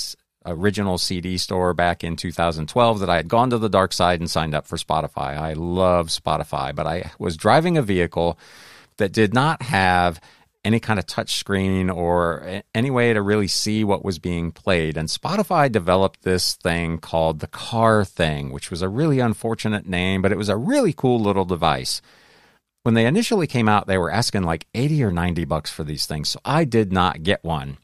original 0.48 0.98
CD 0.98 1.38
store 1.38 1.74
back 1.74 2.04
in 2.04 2.16
2012 2.16 3.00
that 3.00 3.10
I 3.10 3.18
had 3.18 3.28
gone 3.28 3.50
to 3.52 3.58
the 3.58 3.70
dark 3.70 3.94
side 3.94 4.20
and 4.20 4.30
signed 4.30 4.56
up 4.56 4.66
for 4.66 4.78
Spotify. 4.78 5.38
I 5.38 5.54
love 5.54 6.08
Spotify, 6.08 6.74
but 6.74 6.88
I 6.88 7.12
was 7.20 7.38
driving 7.38 7.78
a 7.78 7.82
vehicle 7.82 8.40
that 8.98 9.12
did 9.12 9.34
not 9.34 9.62
have 9.62 10.20
any 10.66 10.80
kind 10.80 11.00
of 11.00 11.06
touch 11.06 11.36
screen 11.36 11.90
or 11.90 12.62
any 12.76 12.92
way 12.92 13.14
to 13.14 13.22
really 13.22 13.48
see 13.48 13.84
what 13.84 14.04
was 14.04 14.20
being 14.20 14.52
played. 14.52 14.98
And 14.98 15.08
Spotify 15.08 15.72
developed 15.72 16.24
this 16.24 16.56
thing 16.56 16.98
called 16.98 17.40
the 17.40 17.48
Car 17.48 18.04
Thing, 18.04 18.52
which 18.52 18.70
was 18.70 18.82
a 18.82 18.90
really 18.90 19.20
unfortunate 19.20 19.88
name, 19.88 20.22
but 20.22 20.32
it 20.32 20.38
was 20.38 20.50
a 20.50 20.58
really 20.58 20.94
cool 20.94 21.22
little 21.22 21.46
device. 21.46 22.02
When 22.84 22.96
they 22.96 23.06
initially 23.06 23.48
came 23.48 23.70
out, 23.70 23.88
they 23.88 23.98
were 23.98 24.12
asking 24.12 24.44
like 24.44 24.68
80 24.74 25.04
or 25.04 25.12
90 25.12 25.46
bucks 25.46 25.72
for 25.72 25.84
these 25.84 26.06
things. 26.06 26.30
So 26.30 26.40
I 26.44 26.66
did 26.66 26.92
not 26.92 27.24
get 27.24 27.44
one 27.44 27.78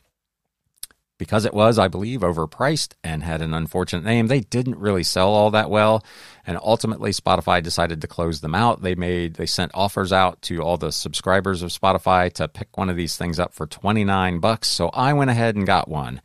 because 1.23 1.45
it 1.45 1.53
was, 1.53 1.79
I 1.79 1.87
believe, 1.87 2.19
overpriced 2.19 2.95
and 3.01 3.23
had 3.23 3.41
an 3.41 3.53
unfortunate 3.53 4.03
name, 4.03 4.27
they 4.27 4.41
didn't 4.41 4.77
really 4.77 5.03
sell 5.03 5.29
all 5.29 5.51
that 5.51 5.69
well. 5.69 6.03
And 6.45 6.59
ultimately, 6.61 7.11
Spotify 7.11 7.63
decided 7.63 8.01
to 8.01 8.07
close 8.09 8.41
them 8.41 8.53
out. 8.53 8.81
They 8.81 8.93
made 8.93 9.35
they 9.35 9.45
sent 9.45 9.71
offers 9.73 10.11
out 10.11 10.41
to 10.43 10.61
all 10.61 10.75
the 10.75 10.91
subscribers 10.91 11.61
of 11.61 11.69
Spotify 11.69 12.29
to 12.33 12.49
pick 12.49 12.77
one 12.77 12.89
of 12.89 12.97
these 12.97 13.15
things 13.15 13.39
up 13.39 13.53
for 13.53 13.65
29 13.65 14.39
bucks. 14.39 14.67
So 14.67 14.89
I 14.89 15.13
went 15.13 15.29
ahead 15.29 15.55
and 15.55 15.65
got 15.65 15.87
one. 15.87 16.21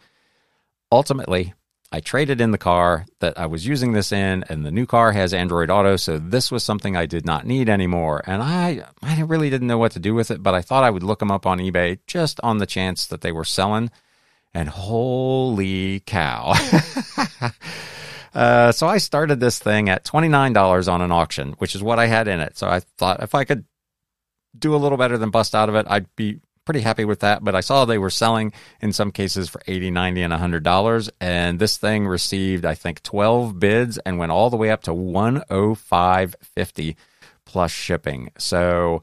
Ultimately, 0.91 1.55
I 1.93 2.01
traded 2.01 2.41
in 2.41 2.51
the 2.51 2.59
car 2.59 3.07
that 3.21 3.39
I 3.39 3.47
was 3.47 3.65
using 3.65 3.93
this 3.93 4.11
in, 4.11 4.45
and 4.49 4.67
the 4.67 4.73
new 4.73 4.85
car 4.85 5.13
has 5.13 5.33
Android 5.33 5.71
Auto, 5.71 5.95
so 5.95 6.19
this 6.19 6.51
was 6.51 6.65
something 6.65 6.97
I 6.97 7.07
did 7.07 7.25
not 7.25 7.47
need 7.47 7.69
anymore. 7.69 8.23
And 8.27 8.43
I, 8.43 8.85
I 9.01 9.23
really 9.23 9.49
didn't 9.49 9.69
know 9.69 9.79
what 9.79 9.93
to 9.93 10.01
do 10.01 10.15
with 10.15 10.33
it, 10.33 10.43
but 10.43 10.55
I 10.55 10.61
thought 10.61 10.83
I 10.83 10.91
would 10.91 11.05
look 11.05 11.21
them 11.21 11.31
up 11.31 11.47
on 11.47 11.61
eBay 11.61 12.01
just 12.09 12.41
on 12.43 12.59
the 12.59 12.67
chance 12.67 13.07
that 13.07 13.21
they 13.21 13.31
were 13.31 13.45
selling 13.45 13.91
and 14.55 14.69
holy 14.69 16.01
cow. 16.01 16.55
uh, 18.35 18.73
so 18.73 18.87
I 18.87 18.99
started 18.99 19.41
this 19.41 19.59
thing 19.59 19.89
at 19.89 20.05
$29 20.05 20.93
on 20.93 21.03
an 21.03 21.13
auction, 21.13 21.55
which 21.59 21.75
is 21.75 21.83
what 21.83 21.99
I 21.99 22.07
had 22.07 22.29
in 22.29 22.41
it. 22.41 22.59
So 22.59 22.69
I 22.69 22.81
thought 22.81 23.23
if 23.23 23.35
I 23.35 23.45
could 23.45 23.65
do 24.59 24.75
a 24.75 24.79
little 24.79 24.99
better 24.99 25.19
than 25.19 25.31
bust 25.31 25.55
out 25.55 25.69
of 25.69 25.75
it, 25.75 25.87
I'd 25.89 26.07
be 26.17 26.41
pretty 26.65 26.81
happy 26.81 27.05
with 27.05 27.21
that. 27.21 27.43
But 27.43 27.55
I 27.55 27.61
saw 27.61 27.85
they 27.85 27.99
were 27.99 28.11
selling 28.11 28.53
in 28.81 28.93
some 28.93 29.11
cases 29.11 29.49
for 29.49 29.63
80 29.67 29.91
90 29.91 30.23
and 30.23 30.35
$100. 30.35 31.11
And 31.21 31.59
this 31.59 31.79
thing 31.79 32.07
received, 32.07 32.67
I 32.67 32.75
think, 32.75 33.03
12 33.03 33.59
bids 33.59 33.99
and 33.99 34.19
went 34.19 34.33
all 34.33 34.51
the 34.51 34.57
way 34.57 34.71
up 34.71 34.83
to 34.83 34.91
105.50 34.91 36.97
plus 37.47 37.71
shipping. 37.71 38.31
So 38.37 39.03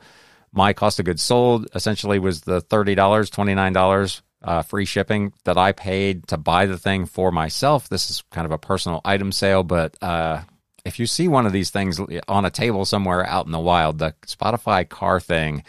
my 0.51 0.73
cost 0.73 0.99
of 0.99 1.05
goods 1.05 1.23
sold 1.23 1.67
essentially 1.73 2.19
was 2.19 2.41
the 2.41 2.61
$30, 2.61 2.95
$29 2.95 4.21
uh, 4.45 4.61
free 4.61 4.85
shipping 4.85 5.33
that 5.43 5.57
I 5.57 5.71
paid 5.71 6.27
to 6.27 6.37
buy 6.37 6.67
the 6.67 6.77
thing 6.77 7.05
for 7.07 7.31
myself. 7.31 7.89
This 7.89 8.09
is 8.09 8.23
kind 8.31 8.45
of 8.45 8.51
a 8.51 8.57
personal 8.57 9.01
item 9.03 9.31
sale, 9.31 9.63
but 9.63 9.97
uh, 10.01 10.43
if 10.85 10.99
you 10.99 11.07
see 11.07 11.27
one 11.27 11.47
of 11.47 11.51
these 11.51 11.71
things 11.71 11.99
on 12.27 12.45
a 12.45 12.51
table 12.51 12.85
somewhere 12.85 13.25
out 13.25 13.47
in 13.47 13.51
the 13.51 13.59
wild, 13.59 13.97
the 13.97 14.13
Spotify 14.27 14.87
car 14.87 15.19
thing, 15.19 15.63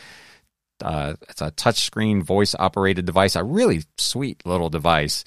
uh, 0.84 1.14
it's 1.30 1.40
a 1.40 1.50
touchscreen 1.52 2.22
voice 2.22 2.54
operated 2.58 3.06
device, 3.06 3.34
a 3.34 3.42
really 3.42 3.82
sweet 3.96 4.44
little 4.44 4.68
device. 4.68 5.24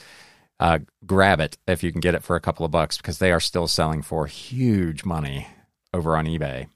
Uh, 0.60 0.80
grab 1.06 1.40
it 1.40 1.58
if 1.68 1.84
you 1.84 1.92
can 1.92 2.02
get 2.02 2.16
it 2.16 2.24
for 2.24 2.36
a 2.36 2.42
couple 2.42 2.66
of 2.66 2.72
bucks 2.72 2.98
because 2.98 3.18
they 3.18 3.32
are 3.32 3.40
still 3.40 3.68
selling 3.68 4.02
for 4.02 4.28
huge 4.28 5.06
money 5.06 5.48
over 5.94 6.16
on 6.16 6.26
eBay. 6.26 6.68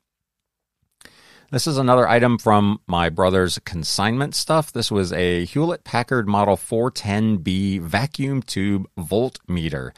This 1.54 1.68
is 1.68 1.78
another 1.78 2.10
item 2.10 2.40
from 2.40 2.80
my 2.88 3.10
brother's 3.10 3.60
consignment 3.60 4.34
stuff. 4.34 4.74
This 4.74 4.90
was 4.90 5.14
a 5.14 5.46
Hewlett 5.46 5.84
Packard 5.84 6.28
Model 6.28 6.58
410B 6.58 7.80
vacuum 7.80 8.42
tube 8.42 8.88
voltmeter. 8.98 9.92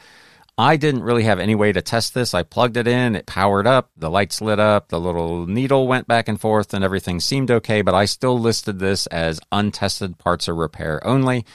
I 0.58 0.76
didn't 0.76 1.04
really 1.04 1.22
have 1.22 1.38
any 1.38 1.54
way 1.54 1.72
to 1.72 1.80
test 1.80 2.12
this. 2.12 2.34
I 2.34 2.42
plugged 2.42 2.76
it 2.76 2.86
in, 2.86 3.16
it 3.16 3.24
powered 3.24 3.66
up, 3.66 3.90
the 3.96 4.10
lights 4.10 4.42
lit 4.42 4.60
up, 4.60 4.88
the 4.88 5.00
little 5.00 5.46
needle 5.46 5.88
went 5.88 6.06
back 6.06 6.28
and 6.28 6.38
forth, 6.38 6.74
and 6.74 6.84
everything 6.84 7.20
seemed 7.20 7.50
okay, 7.50 7.80
but 7.80 7.94
I 7.94 8.04
still 8.04 8.38
listed 8.38 8.78
this 8.78 9.06
as 9.06 9.40
untested 9.50 10.18
parts 10.18 10.48
of 10.48 10.56
repair 10.56 11.00
only. 11.06 11.46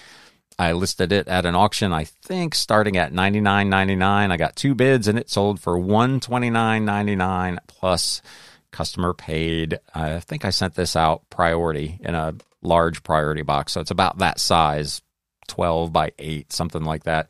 I 0.58 0.72
listed 0.72 1.12
it 1.12 1.28
at 1.28 1.46
an 1.46 1.54
auction, 1.54 1.94
I 1.94 2.06
think 2.06 2.56
starting 2.56 2.98
at 2.98 3.14
$99.99. 3.14 4.32
I 4.32 4.38
got 4.38 4.56
two 4.56 4.74
bids 4.74 5.08
and 5.08 5.20
it 5.20 5.30
sold 5.30 5.60
for 5.60 5.78
$129.99 5.78 7.58
plus 7.68 8.24
customer 8.72 9.14
paid. 9.14 9.80
I 9.94 10.20
think 10.20 10.46
I 10.46 10.50
sent 10.50 10.76
this 10.76 10.96
out 10.96 11.30
priority 11.30 12.00
in 12.02 12.16
a 12.16 12.36
large 12.62 13.04
priority 13.04 13.42
box. 13.42 13.74
So 13.74 13.82
it's 13.82 13.92
about 13.92 14.20
that 14.20 14.40
size, 14.40 15.02
12 15.48 15.92
by 15.92 16.12
8, 16.18 16.52
something 16.52 16.84
like 16.84 17.04
that. 17.04 17.30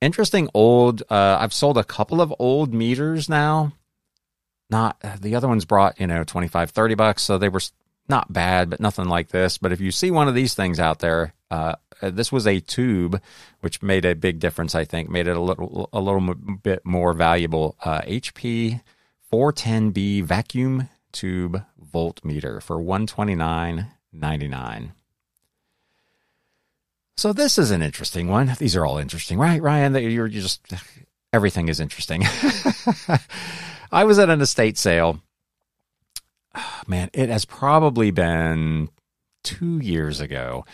Interesting 0.00 0.48
old, 0.54 1.02
uh, 1.10 1.36
I've 1.40 1.52
sold 1.52 1.76
a 1.76 1.84
couple 1.84 2.20
of 2.20 2.34
old 2.38 2.72
meters 2.72 3.28
now. 3.28 3.72
Not 4.70 4.98
the 5.20 5.34
other 5.34 5.48
ones 5.48 5.64
brought, 5.64 6.00
you 6.00 6.06
know, 6.06 6.24
25, 6.24 6.70
30 6.70 6.94
bucks. 6.94 7.22
So 7.22 7.38
they 7.38 7.48
were 7.48 7.60
not 8.08 8.32
bad, 8.32 8.70
but 8.70 8.80
nothing 8.80 9.06
like 9.06 9.28
this. 9.28 9.58
But 9.58 9.72
if 9.72 9.80
you 9.80 9.90
see 9.90 10.10
one 10.10 10.28
of 10.28 10.34
these 10.34 10.54
things 10.54 10.78
out 10.78 11.00
there, 11.00 11.34
uh, 11.50 11.74
this 12.02 12.30
was 12.30 12.46
a 12.46 12.60
tube, 12.60 13.20
which 13.60 13.82
made 13.82 14.04
a 14.04 14.14
big 14.14 14.38
difference. 14.38 14.74
I 14.74 14.84
think 14.84 15.10
made 15.10 15.26
it 15.26 15.36
a 15.36 15.40
little 15.40 15.88
a 15.92 16.00
little 16.00 16.34
bit 16.34 16.84
more 16.84 17.12
valuable. 17.12 17.76
Uh, 17.84 18.00
HP 18.02 18.80
410B 19.32 20.24
vacuum 20.24 20.88
tube 21.12 21.64
voltmeter 21.92 22.62
for 22.62 22.76
129.99. 22.76 24.90
So 27.16 27.32
this 27.32 27.58
is 27.58 27.70
an 27.70 27.82
interesting 27.82 28.28
one. 28.28 28.54
These 28.58 28.76
are 28.76 28.86
all 28.86 28.98
interesting, 28.98 29.38
right, 29.38 29.60
Ryan? 29.60 29.94
You're 29.94 30.28
just 30.28 30.72
everything 31.32 31.68
is 31.68 31.80
interesting. 31.80 32.24
I 33.92 34.04
was 34.04 34.18
at 34.18 34.30
an 34.30 34.40
estate 34.40 34.78
sale. 34.78 35.20
Oh, 36.54 36.80
man, 36.86 37.10
it 37.12 37.28
has 37.28 37.44
probably 37.44 38.10
been 38.10 38.88
two 39.42 39.78
years 39.78 40.20
ago. 40.20 40.64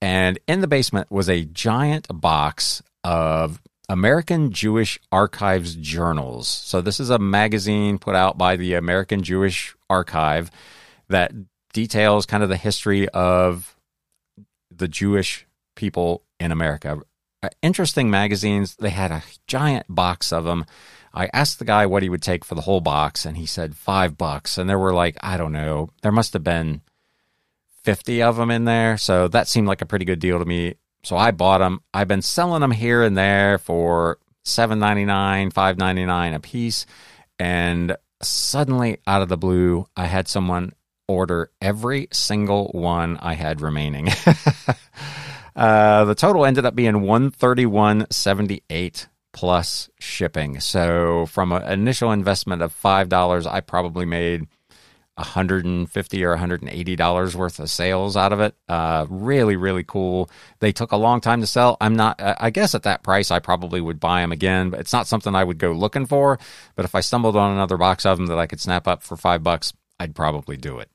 And 0.00 0.38
in 0.48 0.60
the 0.60 0.66
basement 0.66 1.10
was 1.10 1.28
a 1.28 1.44
giant 1.44 2.06
box 2.10 2.82
of 3.04 3.60
American 3.92 4.52
Jewish 4.52 4.98
Archives 5.12 5.74
Journals. 5.74 6.48
So, 6.48 6.80
this 6.80 6.98
is 6.98 7.10
a 7.10 7.18
magazine 7.18 7.98
put 7.98 8.14
out 8.14 8.38
by 8.38 8.56
the 8.56 8.72
American 8.72 9.22
Jewish 9.22 9.76
Archive 9.90 10.50
that 11.08 11.32
details 11.74 12.24
kind 12.24 12.42
of 12.42 12.48
the 12.48 12.56
history 12.56 13.06
of 13.10 13.76
the 14.70 14.88
Jewish 14.88 15.46
people 15.76 16.24
in 16.40 16.52
America. 16.52 17.02
Uh, 17.42 17.50
interesting 17.60 18.10
magazines. 18.10 18.76
They 18.76 18.88
had 18.88 19.10
a 19.10 19.22
giant 19.46 19.84
box 19.90 20.32
of 20.32 20.44
them. 20.44 20.64
I 21.12 21.28
asked 21.34 21.58
the 21.58 21.66
guy 21.66 21.84
what 21.84 22.02
he 22.02 22.08
would 22.08 22.22
take 22.22 22.46
for 22.46 22.54
the 22.54 22.62
whole 22.62 22.80
box, 22.80 23.26
and 23.26 23.36
he 23.36 23.44
said 23.44 23.76
five 23.76 24.16
bucks. 24.16 24.56
And 24.56 24.70
there 24.70 24.78
were 24.78 24.94
like, 24.94 25.18
I 25.20 25.36
don't 25.36 25.52
know, 25.52 25.90
there 26.00 26.12
must 26.12 26.32
have 26.32 26.44
been 26.44 26.80
50 27.84 28.22
of 28.22 28.36
them 28.36 28.50
in 28.50 28.64
there. 28.64 28.96
So 28.96 29.28
that 29.28 29.48
seemed 29.48 29.68
like 29.68 29.82
a 29.82 29.86
pretty 29.86 30.06
good 30.06 30.18
deal 30.18 30.38
to 30.38 30.46
me 30.46 30.76
So 31.04 31.16
I 31.16 31.30
bought 31.32 31.58
them. 31.58 31.80
I've 31.92 32.08
been 32.08 32.22
selling 32.22 32.60
them 32.60 32.70
here 32.70 33.02
and 33.02 33.16
there 33.16 33.58
for 33.58 34.18
seven 34.44 34.78
ninety 34.78 35.04
nine, 35.04 35.50
five 35.50 35.78
ninety 35.78 36.04
nine 36.04 36.34
a 36.34 36.40
piece, 36.40 36.86
and 37.38 37.96
suddenly 38.22 38.98
out 39.06 39.22
of 39.22 39.28
the 39.28 39.36
blue, 39.36 39.86
I 39.96 40.06
had 40.06 40.28
someone 40.28 40.72
order 41.08 41.50
every 41.60 42.08
single 42.12 42.68
one 42.68 43.18
I 43.18 43.34
had 43.34 43.60
remaining. 43.60 44.08
uh, 45.56 46.04
the 46.04 46.14
total 46.14 46.44
ended 46.44 46.64
up 46.64 46.74
being 46.74 47.02
one 47.02 47.30
thirty 47.30 47.66
one 47.66 48.06
seventy 48.10 48.62
eight 48.70 49.08
plus 49.32 49.90
shipping. 49.98 50.60
So 50.60 51.26
from 51.26 51.52
an 51.52 51.62
initial 51.64 52.12
investment 52.12 52.62
of 52.62 52.72
five 52.72 53.08
dollars, 53.08 53.46
I 53.46 53.60
probably 53.60 54.04
made 54.04 54.46
150 55.16 56.24
or 56.24 56.30
180 56.30 56.96
dollars 56.96 57.36
worth 57.36 57.58
of 57.58 57.68
sales 57.68 58.16
out 58.16 58.32
of 58.32 58.40
it. 58.40 58.54
Uh, 58.68 59.06
really, 59.10 59.56
really 59.56 59.84
cool. 59.84 60.30
They 60.60 60.72
took 60.72 60.92
a 60.92 60.96
long 60.96 61.20
time 61.20 61.40
to 61.40 61.46
sell. 61.46 61.76
I'm 61.80 61.96
not. 61.96 62.20
I 62.20 62.50
guess 62.50 62.74
at 62.74 62.84
that 62.84 63.02
price, 63.02 63.30
I 63.30 63.38
probably 63.38 63.80
would 63.80 64.00
buy 64.00 64.20
them 64.22 64.32
again, 64.32 64.70
but 64.70 64.80
it's 64.80 64.92
not 64.92 65.06
something 65.06 65.34
I 65.34 65.44
would 65.44 65.58
go 65.58 65.72
looking 65.72 66.06
for. 66.06 66.38
But 66.74 66.84
if 66.84 66.94
I 66.94 67.00
stumbled 67.00 67.36
on 67.36 67.52
another 67.52 67.76
box 67.76 68.06
of 68.06 68.16
them 68.16 68.26
that 68.26 68.38
I 68.38 68.46
could 68.46 68.60
snap 68.60 68.88
up 68.88 69.02
for 69.02 69.16
five 69.16 69.42
bucks, 69.42 69.72
I'd 70.00 70.14
probably 70.14 70.56
do 70.56 70.78
it. 70.78 70.90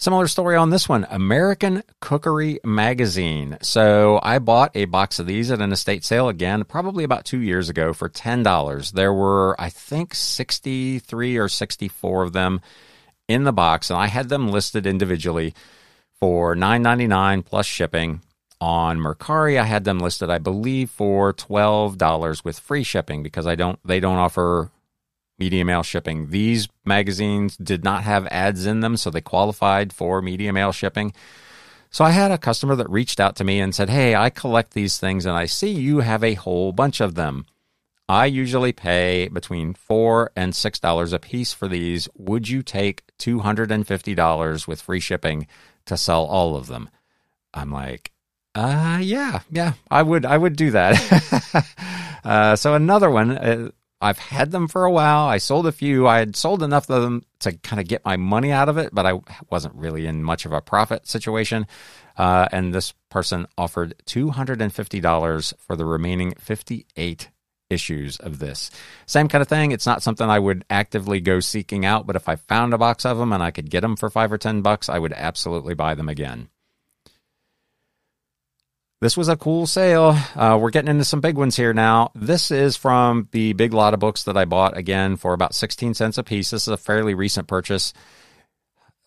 Similar 0.00 0.28
story 0.28 0.56
on 0.56 0.70
this 0.70 0.88
one 0.88 1.06
American 1.10 1.82
Cookery 2.00 2.58
Magazine. 2.64 3.58
So 3.60 4.18
I 4.22 4.38
bought 4.38 4.74
a 4.74 4.86
box 4.86 5.18
of 5.18 5.26
these 5.26 5.50
at 5.50 5.60
an 5.60 5.72
estate 5.72 6.06
sale 6.06 6.30
again, 6.30 6.64
probably 6.64 7.04
about 7.04 7.26
two 7.26 7.42
years 7.42 7.68
ago 7.68 7.92
for 7.92 8.08
$10. 8.08 8.92
There 8.92 9.12
were, 9.12 9.54
I 9.58 9.68
think, 9.68 10.14
63 10.14 11.36
or 11.36 11.50
64 11.50 12.22
of 12.22 12.32
them 12.32 12.62
in 13.28 13.44
the 13.44 13.52
box, 13.52 13.90
and 13.90 13.98
I 13.98 14.06
had 14.06 14.30
them 14.30 14.48
listed 14.48 14.86
individually 14.86 15.52
for 16.18 16.56
$9.99 16.56 17.44
plus 17.44 17.66
shipping. 17.66 18.22
On 18.58 18.98
Mercari, 18.98 19.60
I 19.60 19.64
had 19.64 19.84
them 19.84 19.98
listed, 19.98 20.30
I 20.30 20.38
believe, 20.38 20.88
for 20.90 21.34
twelve 21.34 21.98
dollars 21.98 22.42
with 22.42 22.58
free 22.58 22.84
shipping 22.84 23.22
because 23.22 23.46
I 23.46 23.54
don't 23.54 23.78
they 23.86 24.00
don't 24.00 24.18
offer 24.18 24.70
media 25.40 25.64
mail 25.64 25.82
shipping. 25.82 26.28
These 26.30 26.68
magazines 26.84 27.56
did 27.56 27.82
not 27.82 28.04
have 28.04 28.26
ads 28.28 28.66
in 28.66 28.80
them, 28.80 28.96
so 28.96 29.10
they 29.10 29.20
qualified 29.20 29.92
for 29.92 30.22
media 30.22 30.52
mail 30.52 30.70
shipping. 30.70 31.12
So 31.90 32.04
I 32.04 32.10
had 32.10 32.30
a 32.30 32.38
customer 32.38 32.76
that 32.76 32.88
reached 32.88 33.18
out 33.18 33.34
to 33.36 33.44
me 33.44 33.58
and 33.58 33.74
said, 33.74 33.90
Hey, 33.90 34.14
I 34.14 34.30
collect 34.30 34.74
these 34.74 34.98
things 34.98 35.26
and 35.26 35.36
I 35.36 35.46
see 35.46 35.70
you 35.70 35.98
have 36.00 36.22
a 36.22 36.34
whole 36.34 36.70
bunch 36.72 37.00
of 37.00 37.16
them. 37.16 37.46
I 38.08 38.26
usually 38.26 38.72
pay 38.72 39.28
between 39.28 39.74
four 39.74 40.30
and 40.36 40.54
six 40.54 40.78
dollars 40.80 41.12
a 41.12 41.18
piece 41.18 41.52
for 41.52 41.68
these. 41.68 42.08
Would 42.16 42.48
you 42.48 42.62
take 42.62 43.02
two 43.18 43.40
hundred 43.40 43.70
and 43.70 43.86
fifty 43.86 44.14
dollars 44.14 44.66
with 44.66 44.82
free 44.82 45.00
shipping 45.00 45.46
to 45.86 45.96
sell 45.96 46.24
all 46.24 46.56
of 46.56 46.66
them? 46.66 46.90
I'm 47.54 47.70
like, 47.70 48.12
uh, 48.54 48.98
yeah, 49.00 49.40
yeah, 49.50 49.74
I 49.90 50.02
would, 50.02 50.26
I 50.26 50.36
would 50.36 50.56
do 50.56 50.72
that. 50.72 51.66
uh, 52.24 52.56
so 52.56 52.74
another 52.74 53.10
one, 53.10 53.30
uh, 53.30 53.70
I've 54.00 54.18
had 54.18 54.50
them 54.50 54.66
for 54.66 54.84
a 54.84 54.90
while. 54.90 55.26
I 55.26 55.38
sold 55.38 55.66
a 55.66 55.72
few. 55.72 56.08
I 56.08 56.18
had 56.18 56.34
sold 56.34 56.62
enough 56.62 56.88
of 56.88 57.02
them 57.02 57.22
to 57.40 57.52
kind 57.58 57.80
of 57.80 57.86
get 57.86 58.04
my 58.04 58.16
money 58.16 58.50
out 58.50 58.68
of 58.68 58.78
it, 58.78 58.94
but 58.94 59.04
I 59.04 59.20
wasn't 59.50 59.74
really 59.74 60.06
in 60.06 60.22
much 60.22 60.46
of 60.46 60.52
a 60.52 60.62
profit 60.62 61.06
situation. 61.06 61.66
Uh, 62.16 62.48
and 62.50 62.72
this 62.72 62.94
person 63.10 63.46
offered 63.58 63.94
$250 64.06 65.54
for 65.58 65.76
the 65.76 65.84
remaining 65.84 66.34
58 66.38 67.28
issues 67.68 68.18
of 68.18 68.38
this. 68.38 68.70
Same 69.06 69.28
kind 69.28 69.42
of 69.42 69.48
thing. 69.48 69.70
It's 69.70 69.86
not 69.86 70.02
something 70.02 70.28
I 70.28 70.38
would 70.38 70.64
actively 70.70 71.20
go 71.20 71.40
seeking 71.40 71.84
out, 71.84 72.06
but 72.06 72.16
if 72.16 72.28
I 72.28 72.36
found 72.36 72.72
a 72.72 72.78
box 72.78 73.04
of 73.04 73.18
them 73.18 73.32
and 73.32 73.42
I 73.42 73.50
could 73.50 73.70
get 73.70 73.82
them 73.82 73.96
for 73.96 74.10
five 74.10 74.32
or 74.32 74.38
10 74.38 74.62
bucks, 74.62 74.88
I 74.88 74.98
would 74.98 75.12
absolutely 75.12 75.74
buy 75.74 75.94
them 75.94 76.08
again 76.08 76.48
this 79.00 79.16
was 79.16 79.28
a 79.28 79.36
cool 79.36 79.66
sale. 79.66 80.16
Uh, 80.36 80.58
we're 80.60 80.70
getting 80.70 80.90
into 80.90 81.04
some 81.04 81.20
big 81.20 81.36
ones 81.36 81.56
here 81.56 81.72
now. 81.72 82.10
This 82.14 82.50
is 82.50 82.76
from 82.76 83.28
the 83.32 83.54
big 83.54 83.72
lot 83.72 83.94
of 83.94 84.00
books 84.00 84.24
that 84.24 84.36
I 84.36 84.44
bought 84.44 84.76
again 84.76 85.16
for 85.16 85.32
about 85.32 85.54
16 85.54 85.94
cents 85.94 86.18
a 86.18 86.22
piece. 86.22 86.50
This 86.50 86.62
is 86.62 86.68
a 86.68 86.76
fairly 86.76 87.14
recent 87.14 87.48
purchase. 87.48 87.94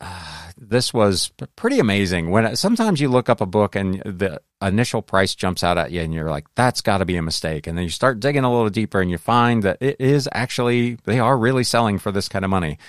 Uh, 0.01 0.51
this 0.57 0.93
was 0.93 1.31
pretty 1.55 1.79
amazing. 1.79 2.31
When 2.31 2.55
sometimes 2.55 2.99
you 2.99 3.07
look 3.07 3.29
up 3.29 3.39
a 3.39 3.45
book 3.45 3.75
and 3.75 4.01
the 4.01 4.41
initial 4.61 5.03
price 5.03 5.35
jumps 5.35 5.63
out 5.63 5.77
at 5.77 5.91
you, 5.91 6.01
and 6.01 6.13
you're 6.13 6.29
like, 6.29 6.47
"That's 6.55 6.81
got 6.81 6.97
to 6.97 7.05
be 7.05 7.15
a 7.15 7.21
mistake." 7.21 7.67
And 7.67 7.77
then 7.77 7.83
you 7.83 7.91
start 7.91 8.19
digging 8.19 8.43
a 8.43 8.51
little 8.51 8.69
deeper, 8.69 8.99
and 8.99 9.11
you 9.11 9.17
find 9.17 9.63
that 9.63 9.77
it 9.79 9.97
is 9.99 10.27
actually 10.33 10.97
they 11.05 11.19
are 11.19 11.37
really 11.37 11.63
selling 11.63 11.99
for 11.99 12.11
this 12.11 12.27
kind 12.27 12.43
of 12.43 12.51
money. 12.51 12.79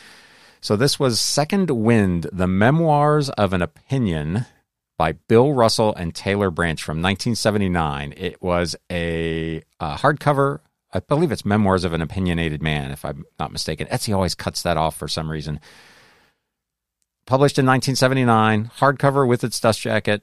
So 0.61 0.75
this 0.77 0.99
was 0.99 1.21
Second 1.21 1.71
Wind: 1.71 2.29
The 2.33 2.49
Memoirs 2.49 3.29
of 3.31 3.53
an 3.53 3.63
Opinion 3.63 4.47
by 4.97 5.13
Bill 5.13 5.53
Russell 5.53 5.95
and 5.95 6.15
Taylor 6.15 6.51
Branch 6.51 6.83
from 6.83 6.99
1979. 6.99 8.15
It 8.17 8.43
was 8.43 8.77
a, 8.91 9.63
a 9.81 9.97
hardcover. 9.97 10.61
I 10.93 11.01
believe 11.01 11.33
it's 11.33 11.45
Memoirs 11.45 11.85
of 11.85 11.93
an 11.93 12.01
Opinionated 12.01 12.63
Man, 12.63 12.93
if 12.93 13.05
I'm 13.05 13.25
not 13.39 13.53
mistaken. 13.53 13.87
Etsy 13.89 14.15
always 14.15 14.35
cuts 14.35 14.63
that 14.63 14.77
off 14.77 14.97
for 14.97 15.09
some 15.09 15.31
reason. 15.31 15.61
Published 17.27 17.59
in 17.59 17.67
1979, 17.67 18.71
hardcover 18.79 19.27
with 19.27 19.43
its 19.43 19.59
dust 19.59 19.81
jacket, 19.81 20.23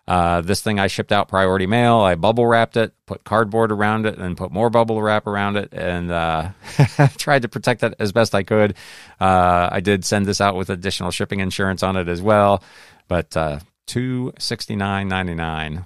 Uh, 0.08 0.42
this 0.42 0.62
thing 0.62 0.80
I 0.80 0.88
shipped 0.88 1.12
out 1.12 1.30
priority 1.30 1.68
mail. 1.68 2.00
I 2.00 2.16
bubble 2.16 2.46
wrapped 2.46 2.76
it, 2.76 2.94
put 3.06 3.24
cardboard 3.24 3.72
around 3.72 4.06
it, 4.06 4.18
and 4.18 4.36
put 4.36 4.52
more 4.52 4.70
bubble 4.70 5.02
wrap 5.02 5.26
around 5.26 5.56
it, 5.56 5.70
and 5.72 6.12
uh, 6.12 6.50
tried 7.18 7.44
to 7.44 7.48
protect 7.48 7.82
it 7.84 7.94
as 7.98 8.12
best 8.12 8.36
I 8.36 8.44
could. 8.44 8.76
Uh, 9.22 9.70
I 9.72 9.80
did 9.80 10.04
send 10.04 10.26
this 10.26 10.42
out 10.42 10.56
with 10.56 10.70
additional 10.70 11.12
shipping 11.12 11.40
insurance 11.40 11.82
on 11.82 11.96
it 11.96 12.10
as 12.10 12.22
well, 12.22 12.64
but 13.12 13.36
uh, 13.36 13.60
two 13.88 14.32
sixty 14.40 14.74
nine 14.74 15.10
ninety 15.10 15.36
nine 15.36 15.84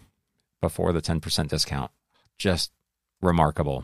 before 0.61 0.93
the 0.93 1.01
ten 1.01 1.19
percent 1.19 1.49
discount, 1.49 1.89
just 2.38 2.71
remarkable. 3.19 3.83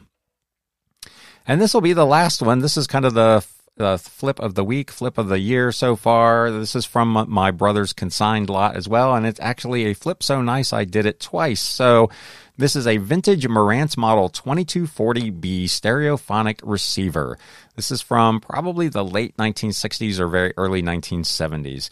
And 1.48 1.60
this 1.60 1.74
will 1.74 1.82
be 1.82 1.94
the 1.94 2.06
last 2.06 2.44
one. 2.44 2.60
This 2.60 2.78
is 2.78 2.86
kind 2.86 3.04
of 3.04 3.16
the 3.16 3.44
the 3.78 3.98
flip 3.98 4.40
of 4.40 4.54
the 4.54 4.64
week, 4.64 4.92
flip 4.92 5.18
of 5.18 5.28
the 5.28 5.40
year 5.40 5.72
so 5.72 5.96
far. 5.96 6.52
This 6.52 6.76
is 6.76 6.86
from 6.86 7.26
my 7.30 7.50
brother's 7.50 7.94
consigned 7.94 8.48
lot 8.48 8.76
as 8.76 8.88
well, 8.88 9.16
and 9.16 9.26
it's 9.26 9.40
actually 9.40 9.86
a 9.86 9.96
flip 9.96 10.22
so 10.22 10.44
nice 10.44 10.72
I 10.72 10.86
did 10.86 11.08
it 11.08 11.20
twice. 11.20 11.62
So 11.62 12.12
this 12.60 12.76
is 12.76 12.86
a 12.86 12.98
vintage 12.98 13.48
Marantz 13.48 13.98
model 13.98 14.30
2240B 14.30 15.64
stereophonic 15.64 16.60
receiver. 16.62 17.40
This 17.76 17.90
is 17.90 18.04
from 18.04 18.40
probably 18.40 18.88
the 18.88 19.04
late 19.04 19.36
1960s 19.38 20.20
or 20.20 20.28
very 20.28 20.54
early 20.58 20.84
1970s. 20.84 21.90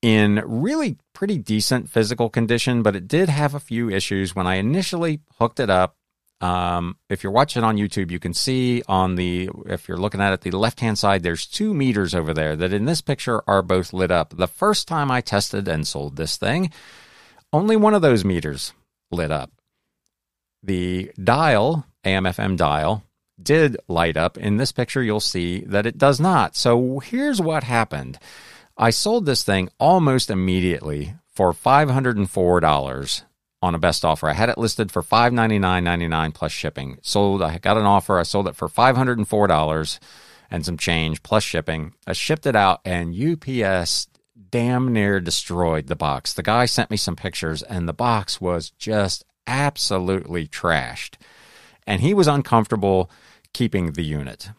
In 0.00 0.42
really 0.44 0.96
pretty 1.12 1.38
decent 1.38 1.90
physical 1.90 2.28
condition, 2.28 2.82
but 2.82 2.94
it 2.94 3.08
did 3.08 3.28
have 3.28 3.54
a 3.54 3.60
few 3.60 3.90
issues 3.90 4.34
when 4.34 4.46
I 4.46 4.54
initially 4.56 5.20
hooked 5.38 5.58
it 5.58 5.70
up 5.70 5.98
um, 6.40 6.96
if 7.08 7.22
you're 7.22 7.32
watching 7.32 7.64
on 7.64 7.76
YouTube, 7.76 8.10
you 8.10 8.20
can 8.20 8.32
see 8.32 8.82
on 8.86 9.16
the, 9.16 9.50
if 9.66 9.88
you're 9.88 9.96
looking 9.96 10.20
at 10.20 10.32
it, 10.32 10.40
the 10.42 10.56
left 10.56 10.80
hand 10.80 10.98
side, 10.98 11.22
there's 11.22 11.46
two 11.46 11.74
meters 11.74 12.14
over 12.14 12.32
there 12.32 12.54
that 12.54 12.72
in 12.72 12.84
this 12.84 13.00
picture 13.00 13.42
are 13.48 13.62
both 13.62 13.92
lit 13.92 14.10
up. 14.10 14.36
The 14.36 14.46
first 14.46 14.86
time 14.86 15.10
I 15.10 15.20
tested 15.20 15.66
and 15.66 15.86
sold 15.86 16.16
this 16.16 16.36
thing, 16.36 16.70
only 17.52 17.76
one 17.76 17.94
of 17.94 18.02
those 18.02 18.24
meters 18.24 18.72
lit 19.10 19.32
up. 19.32 19.50
The 20.62 21.10
dial, 21.22 21.86
AM 22.04 22.24
FM 22.24 22.56
dial, 22.56 23.02
did 23.40 23.76
light 23.88 24.16
up. 24.16 24.38
In 24.38 24.58
this 24.58 24.72
picture, 24.72 25.02
you'll 25.02 25.20
see 25.20 25.60
that 25.60 25.86
it 25.86 25.98
does 25.98 26.20
not. 26.20 26.54
So 26.54 27.00
here's 27.00 27.40
what 27.40 27.64
happened 27.64 28.18
I 28.78 28.90
sold 28.90 29.26
this 29.26 29.42
thing 29.42 29.70
almost 29.80 30.30
immediately 30.30 31.14
for 31.34 31.52
$504 31.52 33.22
on 33.60 33.74
a 33.74 33.78
best 33.78 34.04
offer. 34.04 34.28
I 34.28 34.34
had 34.34 34.48
it 34.48 34.58
listed 34.58 34.92
for 34.92 35.02
five 35.02 35.32
ninety 35.32 35.58
nine 35.58 35.82
ninety 35.84 36.06
nine 36.06 36.32
plus 36.32 36.52
shipping. 36.52 36.98
Sold. 37.02 37.42
I 37.42 37.58
got 37.58 37.76
an 37.76 37.86
offer. 37.86 38.18
I 38.18 38.22
sold 38.22 38.46
it 38.46 38.54
for 38.54 38.68
five 38.68 38.96
hundred 38.96 39.18
and 39.18 39.26
four 39.26 39.46
dollars 39.48 39.98
and 40.50 40.64
some 40.64 40.76
change 40.76 41.22
plus 41.22 41.42
shipping. 41.42 41.92
I 42.06 42.12
shipped 42.12 42.46
it 42.46 42.56
out, 42.56 42.80
and 42.84 43.14
UPS 43.14 44.06
damn 44.50 44.92
near 44.92 45.20
destroyed 45.20 45.88
the 45.88 45.96
box. 45.96 46.32
The 46.32 46.42
guy 46.42 46.64
sent 46.66 46.90
me 46.90 46.96
some 46.96 47.16
pictures, 47.16 47.62
and 47.62 47.88
the 47.88 47.92
box 47.92 48.40
was 48.40 48.70
just 48.70 49.24
absolutely 49.46 50.46
trashed. 50.46 51.16
And 51.86 52.00
he 52.00 52.14
was 52.14 52.28
uncomfortable 52.28 53.10
keeping 53.52 53.92
the 53.92 54.04
unit. 54.04 54.50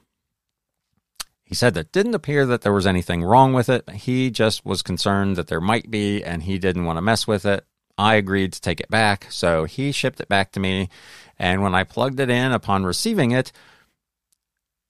He 1.49 1.55
said 1.55 1.73
that 1.73 1.91
didn't 1.91 2.13
appear 2.13 2.45
that 2.45 2.61
there 2.61 2.71
was 2.71 2.85
anything 2.85 3.23
wrong 3.23 3.53
with 3.53 3.69
it. 3.69 3.89
He 3.89 4.29
just 4.29 4.63
was 4.63 4.83
concerned 4.83 5.35
that 5.35 5.47
there 5.47 5.59
might 5.59 5.89
be, 5.89 6.23
and 6.23 6.43
he 6.43 6.59
didn't 6.59 6.85
want 6.85 6.97
to 6.97 7.01
mess 7.01 7.25
with 7.25 7.43
it. 7.43 7.65
I 7.97 8.15
agreed 8.15 8.53
to 8.53 8.61
take 8.61 8.79
it 8.79 8.91
back. 8.91 9.25
So 9.31 9.63
he 9.63 9.91
shipped 9.91 10.19
it 10.19 10.29
back 10.29 10.51
to 10.51 10.59
me. 10.59 10.89
And 11.39 11.63
when 11.63 11.73
I 11.73 11.85
plugged 11.85 12.19
it 12.19 12.29
in 12.29 12.51
upon 12.51 12.85
receiving 12.85 13.31
it, 13.31 13.51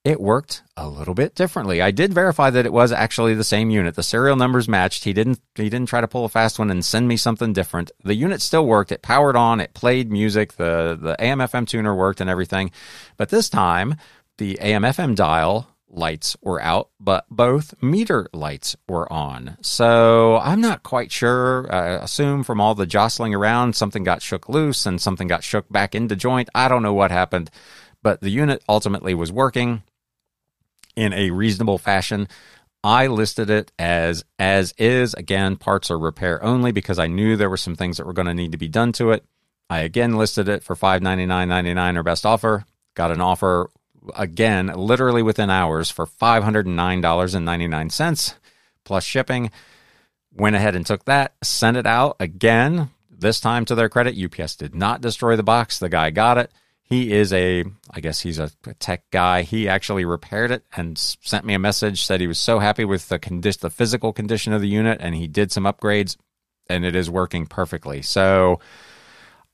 it 0.04 0.19
worked 0.19 0.63
a 0.76 0.89
little 0.89 1.13
bit 1.13 1.34
differently. 1.34 1.82
I 1.82 1.91
did 1.91 2.13
verify 2.13 2.50
that 2.50 2.65
it 2.65 2.74
was 2.74 2.91
actually 2.91 3.36
the 3.36 3.43
same 3.45 3.69
unit. 3.69 3.95
The 3.95 4.04
serial 4.04 4.36
numbers 4.36 4.67
matched. 4.67 5.06
He 5.06 5.13
didn't 5.13 5.39
he 5.56 5.69
didn't 5.69 5.88
try 5.88 6.02
to 6.02 6.08
pull 6.10 6.26
a 6.26 6.30
fast 6.30 6.60
one 6.60 6.69
and 6.69 6.84
send 6.84 7.08
me 7.08 7.15
something 7.15 7.54
different. 7.54 7.91
The 8.04 8.15
unit 8.15 8.41
still 8.41 8.65
worked. 8.65 8.91
It 8.91 9.02
powered 9.02 9.38
on, 9.38 9.62
it 9.62 9.74
played 9.74 10.12
music, 10.12 10.54
the 10.54 10.98
the 11.02 11.15
AM 11.24 11.39
FM 11.39 11.65
tuner 11.65 11.95
worked 11.95 12.19
and 12.19 12.30
everything. 12.30 12.72
But 13.15 13.30
this 13.30 13.50
time, 13.50 13.95
the 14.38 14.60
AM 14.62 14.84
FM 14.84 15.15
dial 15.15 15.69
lights 15.89 16.36
were 16.41 16.62
out, 16.62 16.89
but 16.99 17.25
both 17.30 17.73
meter 17.82 18.28
lights 18.34 18.75
were 18.88 19.12
on. 19.12 19.58
So 19.62 20.38
I'm 20.38 20.62
not 20.62 20.84
quite 20.84 21.12
sure. 21.12 21.71
I 21.73 21.89
assume 22.04 22.43
from 22.43 22.62
all 22.62 22.75
the 22.75 22.86
jostling 22.86 23.34
around, 23.34 23.75
something 23.75 24.04
got 24.04 24.21
shook 24.21 24.49
loose 24.49 24.86
and 24.86 25.02
something 25.02 25.28
got 25.28 25.43
shook 25.43 25.69
back 25.69 25.95
into 25.95 26.15
joint. 26.15 26.49
I 26.54 26.67
don't 26.67 26.84
know 26.84 26.93
what 26.93 27.12
happened, 27.12 27.49
but 28.02 28.21
the 28.21 28.30
unit 28.30 28.63
ultimately 28.69 29.13
was 29.13 29.32
working 29.32 29.84
in 30.95 31.13
a 31.13 31.32
reasonable 31.32 31.78
fashion. 31.78 32.28
I 32.84 33.08
listed 33.08 33.49
it 33.49 33.71
as 33.78 34.23
as 34.38 34.73
is. 34.78 35.13
Again, 35.13 35.58
parts 35.58 35.91
are 35.91 35.99
repair 35.99 36.43
only 36.43 36.71
because 36.71 36.99
I 36.99 37.08
knew 37.08 37.36
there 37.36 37.49
were 37.49 37.58
some 37.58 37.75
things 37.75 37.97
that 37.97 38.06
were 38.06 38.13
going 38.13 38.28
to 38.28 38.34
need 38.34 38.54
to 38.54 38.58
be 38.58 38.69
done 38.69 38.91
to 38.93 39.12
it. 39.12 39.25
I 39.69 39.80
again 39.80 40.17
listed 40.17 40.47
it 40.47 40.63
for 40.63 40.75
five 40.75 41.02
ninety 41.02 41.25
nine 41.25 41.49
ninety 41.49 41.73
nine 41.73 41.97
or 41.97 42.04
best 42.04 42.25
offer. 42.25 42.65
Got 42.95 43.12
an 43.12 43.21
offer 43.21 43.69
again, 44.15 44.67
literally 44.67 45.23
within 45.23 45.49
hours 45.49 45.89
for 45.89 46.05
five 46.05 46.43
hundred 46.43 46.65
and 46.65 46.75
nine 46.75 47.01
dollars 47.01 47.33
and 47.33 47.45
ninety 47.45 47.67
nine 47.67 47.89
cents 47.89 48.35
plus 48.83 49.03
shipping. 49.03 49.51
Went 50.31 50.55
ahead 50.55 50.75
and 50.75 50.85
took 50.85 51.05
that, 51.05 51.33
sent 51.43 51.77
it 51.77 51.88
out 51.88 52.15
again. 52.19 52.89
This 53.09 53.39
time, 53.39 53.65
to 53.65 53.75
their 53.75 53.89
credit, 53.89 54.15
UPS 54.17 54.55
did 54.55 54.73
not 54.73 55.01
destroy 55.01 55.35
the 55.35 55.43
box. 55.43 55.79
The 55.79 55.89
guy 55.89 56.09
got 56.09 56.38
it 56.38 56.51
he 56.89 57.13
is 57.13 57.31
a 57.31 57.63
i 57.91 57.99
guess 57.99 58.19
he's 58.21 58.39
a 58.39 58.51
tech 58.79 59.09
guy 59.12 59.43
he 59.43 59.69
actually 59.69 60.03
repaired 60.03 60.51
it 60.51 60.65
and 60.75 60.97
sent 60.97 61.45
me 61.45 61.53
a 61.53 61.59
message 61.59 62.03
said 62.03 62.19
he 62.19 62.27
was 62.27 62.39
so 62.39 62.59
happy 62.59 62.83
with 62.83 63.07
the 63.09 63.19
condition 63.19 63.59
the 63.62 63.69
physical 63.69 64.12
condition 64.12 64.51
of 64.51 64.62
the 64.62 64.67
unit 64.67 64.97
and 64.99 65.15
he 65.15 65.27
did 65.27 65.51
some 65.51 65.63
upgrades 65.63 66.17
and 66.67 66.83
it 66.83 66.95
is 66.95 67.09
working 67.09 67.45
perfectly 67.45 68.01
so 68.01 68.59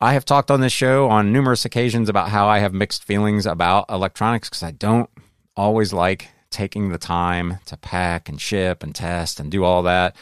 i 0.01 0.13
have 0.13 0.25
talked 0.25 0.51
on 0.51 0.61
this 0.61 0.73
show 0.73 1.09
on 1.09 1.31
numerous 1.31 1.65
occasions 1.65 2.09
about 2.09 2.29
how 2.29 2.47
i 2.47 2.59
have 2.59 2.73
mixed 2.73 3.03
feelings 3.03 3.45
about 3.45 3.85
electronics 3.89 4.49
because 4.49 4.63
i 4.63 4.71
don't 4.71 5.09
always 5.55 5.93
like 5.93 6.29
taking 6.49 6.89
the 6.89 6.97
time 6.97 7.59
to 7.65 7.75
pack 7.77 8.29
and 8.29 8.39
ship 8.39 8.83
and 8.83 8.95
test 8.95 9.39
and 9.39 9.51
do 9.51 9.63
all 9.63 9.83
that 9.83 10.15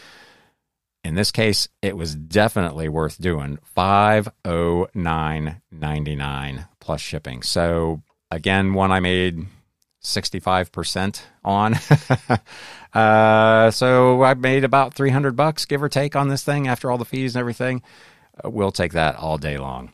in 1.03 1.15
this 1.15 1.31
case, 1.31 1.67
it 1.81 1.97
was 1.97 2.15
definitely 2.15 2.87
worth 2.87 3.19
doing. 3.19 3.59
Five 3.75 4.29
oh 4.45 4.87
nine 4.93 5.61
ninety 5.71 6.15
nine 6.15 6.67
plus 6.79 7.01
shipping. 7.01 7.41
So 7.43 8.01
again, 8.31 8.73
one 8.73 8.91
I 8.91 9.01
made 9.01 9.45
sixty 9.99 10.39
five 10.39 10.71
percent 10.71 11.25
on. 11.43 11.75
uh, 12.93 13.71
so 13.71 14.23
I 14.23 14.33
made 14.35 14.63
about 14.63 14.93
three 14.93 15.09
hundred 15.09 15.35
bucks, 15.35 15.65
give 15.65 15.83
or 15.83 15.89
take, 15.89 16.15
on 16.15 16.29
this 16.29 16.43
thing 16.43 16.67
after 16.69 16.89
all 16.89 16.97
the 16.97 17.05
fees 17.05 17.35
and 17.35 17.41
everything. 17.41 17.81
Uh, 18.43 18.49
we'll 18.49 18.71
take 18.71 18.93
that 18.93 19.15
all 19.15 19.37
day 19.37 19.57
long. 19.57 19.91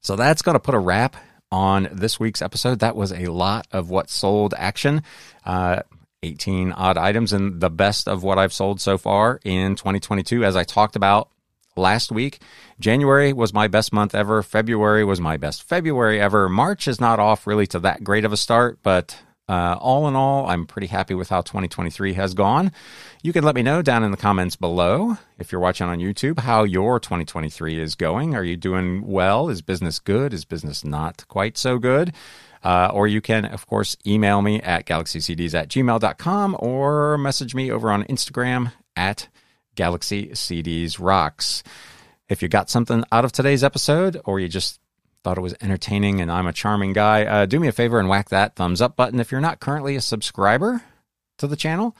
So 0.00 0.16
that's 0.16 0.42
going 0.42 0.54
to 0.54 0.60
put 0.60 0.74
a 0.74 0.78
wrap 0.78 1.16
on 1.52 1.88
this 1.92 2.20
week's 2.20 2.42
episode. 2.42 2.80
That 2.80 2.96
was 2.96 3.12
a 3.12 3.26
lot 3.26 3.66
of 3.72 3.90
what 3.90 4.08
sold 4.10 4.54
action. 4.56 5.02
Uh, 5.44 5.82
18 6.22 6.72
odd 6.72 6.98
items 6.98 7.32
and 7.32 7.60
the 7.60 7.70
best 7.70 8.06
of 8.06 8.22
what 8.22 8.38
I've 8.38 8.52
sold 8.52 8.80
so 8.80 8.98
far 8.98 9.40
in 9.44 9.74
2022. 9.74 10.44
As 10.44 10.54
I 10.54 10.64
talked 10.64 10.96
about 10.96 11.30
last 11.76 12.12
week, 12.12 12.40
January 12.78 13.32
was 13.32 13.54
my 13.54 13.68
best 13.68 13.92
month 13.92 14.14
ever. 14.14 14.42
February 14.42 15.04
was 15.04 15.20
my 15.20 15.36
best 15.36 15.62
February 15.62 16.20
ever. 16.20 16.48
March 16.48 16.86
is 16.86 17.00
not 17.00 17.18
off 17.18 17.46
really 17.46 17.66
to 17.68 17.78
that 17.80 18.04
great 18.04 18.24
of 18.24 18.32
a 18.32 18.36
start, 18.36 18.78
but 18.82 19.18
uh, 19.48 19.76
all 19.80 20.06
in 20.08 20.14
all, 20.14 20.46
I'm 20.46 20.66
pretty 20.66 20.86
happy 20.86 21.14
with 21.14 21.28
how 21.28 21.40
2023 21.40 22.12
has 22.14 22.34
gone. 22.34 22.70
You 23.22 23.34
can 23.34 23.44
let 23.44 23.54
me 23.54 23.62
know 23.62 23.82
down 23.82 24.02
in 24.02 24.12
the 24.12 24.16
comments 24.16 24.56
below 24.56 25.18
if 25.38 25.52
you're 25.52 25.60
watching 25.60 25.86
on 25.86 25.98
YouTube 25.98 26.38
how 26.38 26.62
your 26.62 26.98
2023 26.98 27.78
is 27.78 27.94
going. 27.94 28.34
Are 28.34 28.42
you 28.42 28.56
doing 28.56 29.06
well? 29.06 29.50
Is 29.50 29.60
business 29.60 29.98
good? 29.98 30.32
Is 30.32 30.46
business 30.46 30.86
not 30.86 31.28
quite 31.28 31.58
so 31.58 31.78
good? 31.78 32.14
Uh, 32.64 32.90
or 32.94 33.06
you 33.06 33.20
can, 33.20 33.44
of 33.44 33.66
course, 33.66 33.94
email 34.06 34.40
me 34.40 34.62
at 34.62 34.86
galaxycds 34.86 35.52
at 35.52 35.68
gmail.com 35.68 36.56
or 36.60 37.18
message 37.18 37.54
me 37.54 37.70
over 37.70 37.90
on 37.90 38.04
Instagram 38.04 38.72
at 38.96 39.28
galaxycdsrocks. 39.76 41.62
If 42.30 42.40
you 42.40 42.48
got 42.48 42.70
something 42.70 43.04
out 43.12 43.26
of 43.26 43.32
today's 43.32 43.62
episode 43.62 44.18
or 44.24 44.40
you 44.40 44.48
just 44.48 44.80
thought 45.24 45.36
it 45.36 45.42
was 45.42 45.54
entertaining 45.60 46.22
and 46.22 46.32
I'm 46.32 46.46
a 46.46 46.54
charming 46.54 46.94
guy, 46.94 47.26
uh, 47.26 47.44
do 47.44 47.60
me 47.60 47.68
a 47.68 47.72
favor 47.72 48.00
and 48.00 48.08
whack 48.08 48.30
that 48.30 48.56
thumbs 48.56 48.80
up 48.80 48.96
button. 48.96 49.20
If 49.20 49.30
you're 49.30 49.42
not 49.42 49.60
currently 49.60 49.94
a 49.94 50.00
subscriber 50.00 50.82
to 51.36 51.46
the 51.46 51.56
channel 51.56 51.94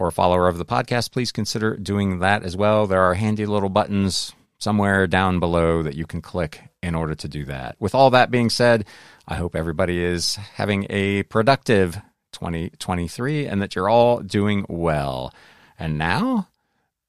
or 0.00 0.08
a 0.08 0.12
follower 0.12 0.48
of 0.48 0.56
the 0.56 0.64
podcast, 0.64 1.12
please 1.12 1.30
consider 1.30 1.76
doing 1.76 2.20
that 2.20 2.42
as 2.42 2.56
well. 2.56 2.86
There 2.86 3.02
are 3.02 3.12
handy 3.12 3.44
little 3.44 3.68
buttons 3.68 4.32
somewhere 4.58 5.06
down 5.06 5.38
below 5.40 5.82
that 5.82 5.94
you 5.94 6.06
can 6.06 6.22
click 6.22 6.62
in 6.82 6.94
order 6.94 7.14
to 7.14 7.28
do 7.28 7.44
that. 7.44 7.76
With 7.78 7.94
all 7.94 8.08
that 8.10 8.30
being 8.30 8.48
said, 8.48 8.86
I 9.28 9.34
hope 9.34 9.54
everybody 9.54 10.02
is 10.02 10.36
having 10.54 10.86
a 10.88 11.24
productive 11.24 12.00
2023 12.32 13.46
and 13.46 13.60
that 13.60 13.74
you're 13.74 13.90
all 13.90 14.20
doing 14.20 14.64
well. 14.70 15.34
And 15.78 15.98
now 15.98 16.48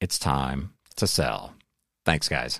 it's 0.01 0.19
time 0.19 0.73
to 0.97 1.07
sell. 1.07 1.53
Thanks, 2.03 2.27
guys. 2.27 2.59